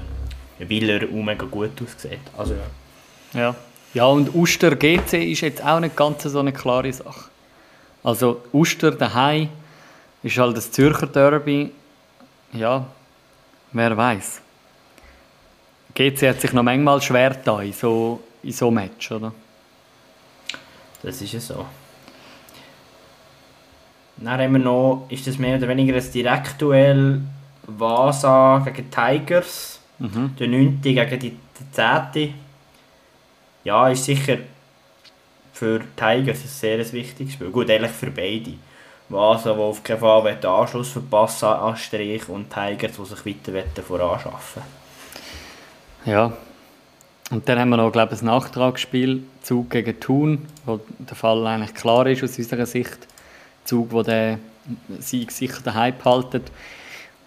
[0.60, 2.20] Willer auch mega gut aussieht.
[2.38, 3.39] Also ja.
[3.39, 3.55] Ja.
[3.98, 7.32] Ja, und Uster GC ist jetzt auch nicht ganz so eine klare Sache.
[8.04, 9.50] Also Uster daheim
[10.22, 11.72] ist halt das Zürcher Derby.
[12.54, 12.86] Ja,
[13.72, 14.41] wer weiß.
[15.95, 19.34] GC hat sich noch manchmal schwer da in so, in so Match, oder?
[21.02, 21.66] Das ist ja so.
[24.18, 27.22] Dann haben wir noch, ist das mehr oder weniger ein Direktduell
[27.66, 29.80] Vasa gegen Tigers.
[29.98, 30.36] Mhm.
[30.38, 30.82] Der 9.
[30.84, 32.47] gegen die, die 10.
[33.68, 34.38] Ja, ist sicher
[35.51, 37.49] für Tigers ein sehr wichtiges Spiel.
[37.49, 38.53] Gut, eigentlich für beide.
[39.09, 43.84] Vasa, der auf keinen Fall den Anschluss verpassen an Strich und Tigers, die sich weiter
[43.84, 44.61] voranschaffen
[46.05, 46.32] Ja.
[47.30, 51.45] Und dann haben wir noch, glaube ich, ein Nachtragsspiel, Zug gegen Thun, wo der Fall
[51.45, 53.05] eigentlich klar ist aus unserer Sicht.
[53.65, 54.39] Zug, wo der
[54.99, 56.43] Sieg sicher daheim behalten.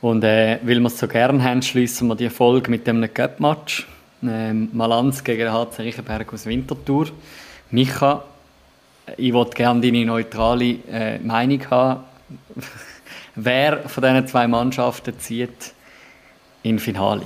[0.00, 3.86] Und äh, weil wir es so gerne haben, schließen wir die Folge mit einem Cup-Match.
[4.22, 7.06] Ähm, Malanz gegen HC Riechenberg aus Winterthur.
[7.70, 8.24] Micha,
[9.16, 12.04] ich wollte gerne deine neutrale äh, Meinung haben.
[13.34, 15.72] Wer von diesen zwei Mannschaften zieht
[16.62, 17.22] in Finale?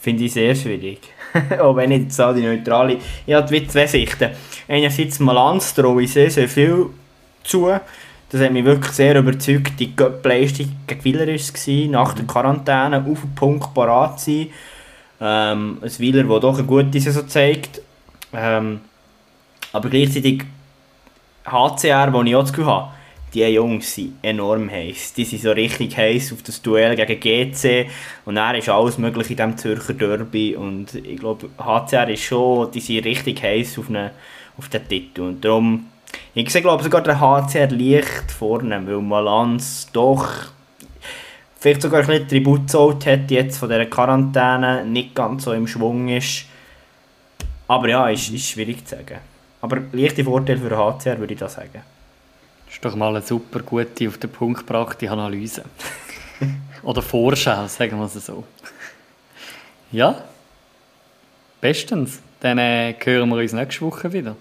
[0.00, 1.00] Finde ich sehr schwierig.
[1.60, 2.98] Auch wenn ich jetzt die neutrale.
[3.26, 4.30] Ich habe zwei Sichten.
[4.68, 6.90] Einerseits Malanz traue ich sehr, sehr viel
[7.42, 7.72] zu.
[8.34, 9.78] Das hat mich wirklich sehr überzeugt.
[9.78, 9.92] Die
[10.24, 14.48] Leistung gegen Wieler war es, nach der Quarantäne auf den Punkt parat zu sein.
[15.20, 17.80] Ähm, ein Wieler, der doch eine gute Saison zeigt.
[18.32, 18.80] Ähm,
[19.72, 20.42] aber gleichzeitig
[21.44, 22.88] HCR, wo ich auch das Gefühl habe,
[23.32, 25.12] die Jungs sind enorm heiß.
[25.12, 27.88] Die sind so richtig heiß auf das Duell gegen GC
[28.24, 32.72] und er ist alles möglich in diesem Zürcher Derby und ich glaube, HCR ist schon,
[32.72, 34.10] die sind richtig heiß auf, eine,
[34.58, 35.86] auf den Titel und darum,
[36.34, 40.28] ich sehe glaube sogar der HCR leicht vorne, weil Malanz doch
[41.58, 45.66] vielleicht sogar ein bisschen Tribut gezahlt hat jetzt von dieser Quarantäne, nicht ganz so im
[45.66, 46.44] Schwung ist.
[47.68, 49.18] Aber ja, ist, ist schwierig zu sagen.
[49.62, 51.82] Aber leichte Vorteil für den HCR würde ich da sagen.
[52.66, 55.64] Das ist doch mal eine super gute, auf den Punkt gebrachte Analyse.
[56.82, 58.44] Oder Vorschau, sagen wir es so.
[59.90, 60.22] Ja,
[61.60, 62.20] bestens.
[62.40, 64.36] Dann äh, hören wir uns nächste Woche wieder.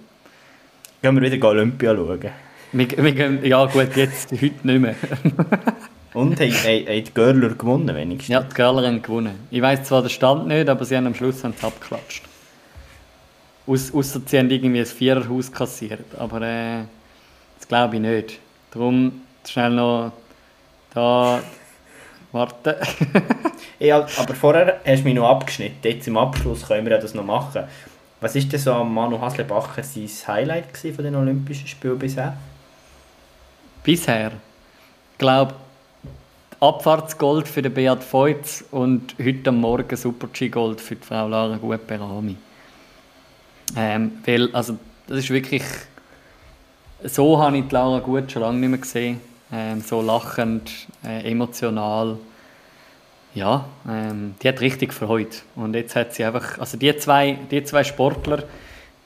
[1.03, 2.31] Gehen wir wieder Olympia schauen.
[2.71, 4.95] Wir, wir gehen, ja gut, jetzt heute nicht mehr.
[6.13, 8.29] Und haben, haben, haben die Görler gewonnen wenigstens?
[8.29, 9.35] Ja, die Görler haben gewonnen.
[9.51, 12.23] Ich weiß zwar den Stand nicht, aber sie haben am Schluss haben sie abgeklatscht.
[13.67, 16.83] Aus, ausser sie haben irgendwie ein Viererhaus kassiert, aber äh,
[17.59, 18.39] das glaube ich nicht.
[18.71, 20.13] Darum schnell noch
[20.93, 21.43] da
[22.31, 22.75] warten.
[23.79, 25.79] ja, aber vorher hast du mich noch abgeschnitten.
[25.83, 27.65] Jetzt im Abschluss können wir das noch machen.
[28.23, 32.37] Was war denn so am Manu Haslebacher sein Highlight von den Olympischen Spielen bisher?
[33.83, 34.31] Bisher?
[35.11, 35.55] Ich glaube,
[36.61, 42.37] Abfahrtsgold für den Beat Feutz und heute Morgen Super-G-Gold für die Frau Lara Gut-Berami.
[43.75, 45.63] Ähm, weil, also, das ist wirklich...
[47.03, 49.19] So habe ich die Lara Gut schon lange nicht mehr gesehen.
[49.51, 50.71] Ähm, so lachend,
[51.05, 52.17] äh, emotional.
[53.35, 55.43] Ja, ähm, die hat richtig freut.
[55.55, 56.59] Und jetzt hat sie einfach...
[56.59, 58.43] Also die zwei, die zwei Sportler,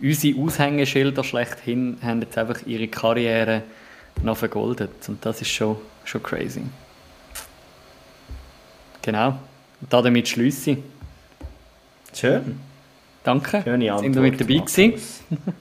[0.01, 3.63] unsere Aushängeschilder schlechthin, haben jetzt einfach ihre Karriere
[4.21, 5.07] noch vergoldet.
[5.07, 6.63] Und das ist schon, schon crazy.
[9.01, 9.39] Genau.
[9.80, 10.78] Und damit schließe ich.
[12.13, 12.59] Schön.
[13.23, 13.61] Danke.
[13.63, 14.03] Schöne Antwort.
[14.03, 14.93] Sind wir mit dabei gewesen.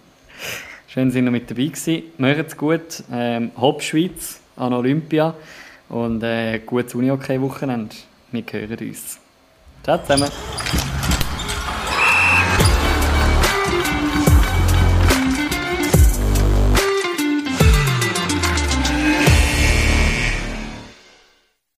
[0.89, 2.03] Schön, sind wir mit dabei gewesen.
[2.19, 3.05] Macht's gut.
[3.13, 5.35] Ähm, Hopp Schweiz an Olympia
[5.89, 7.95] und äh, gutes Uni-Hockey-Wochenende.
[8.33, 9.19] Wir hören uns.
[9.85, 10.31] Ciao zusammen.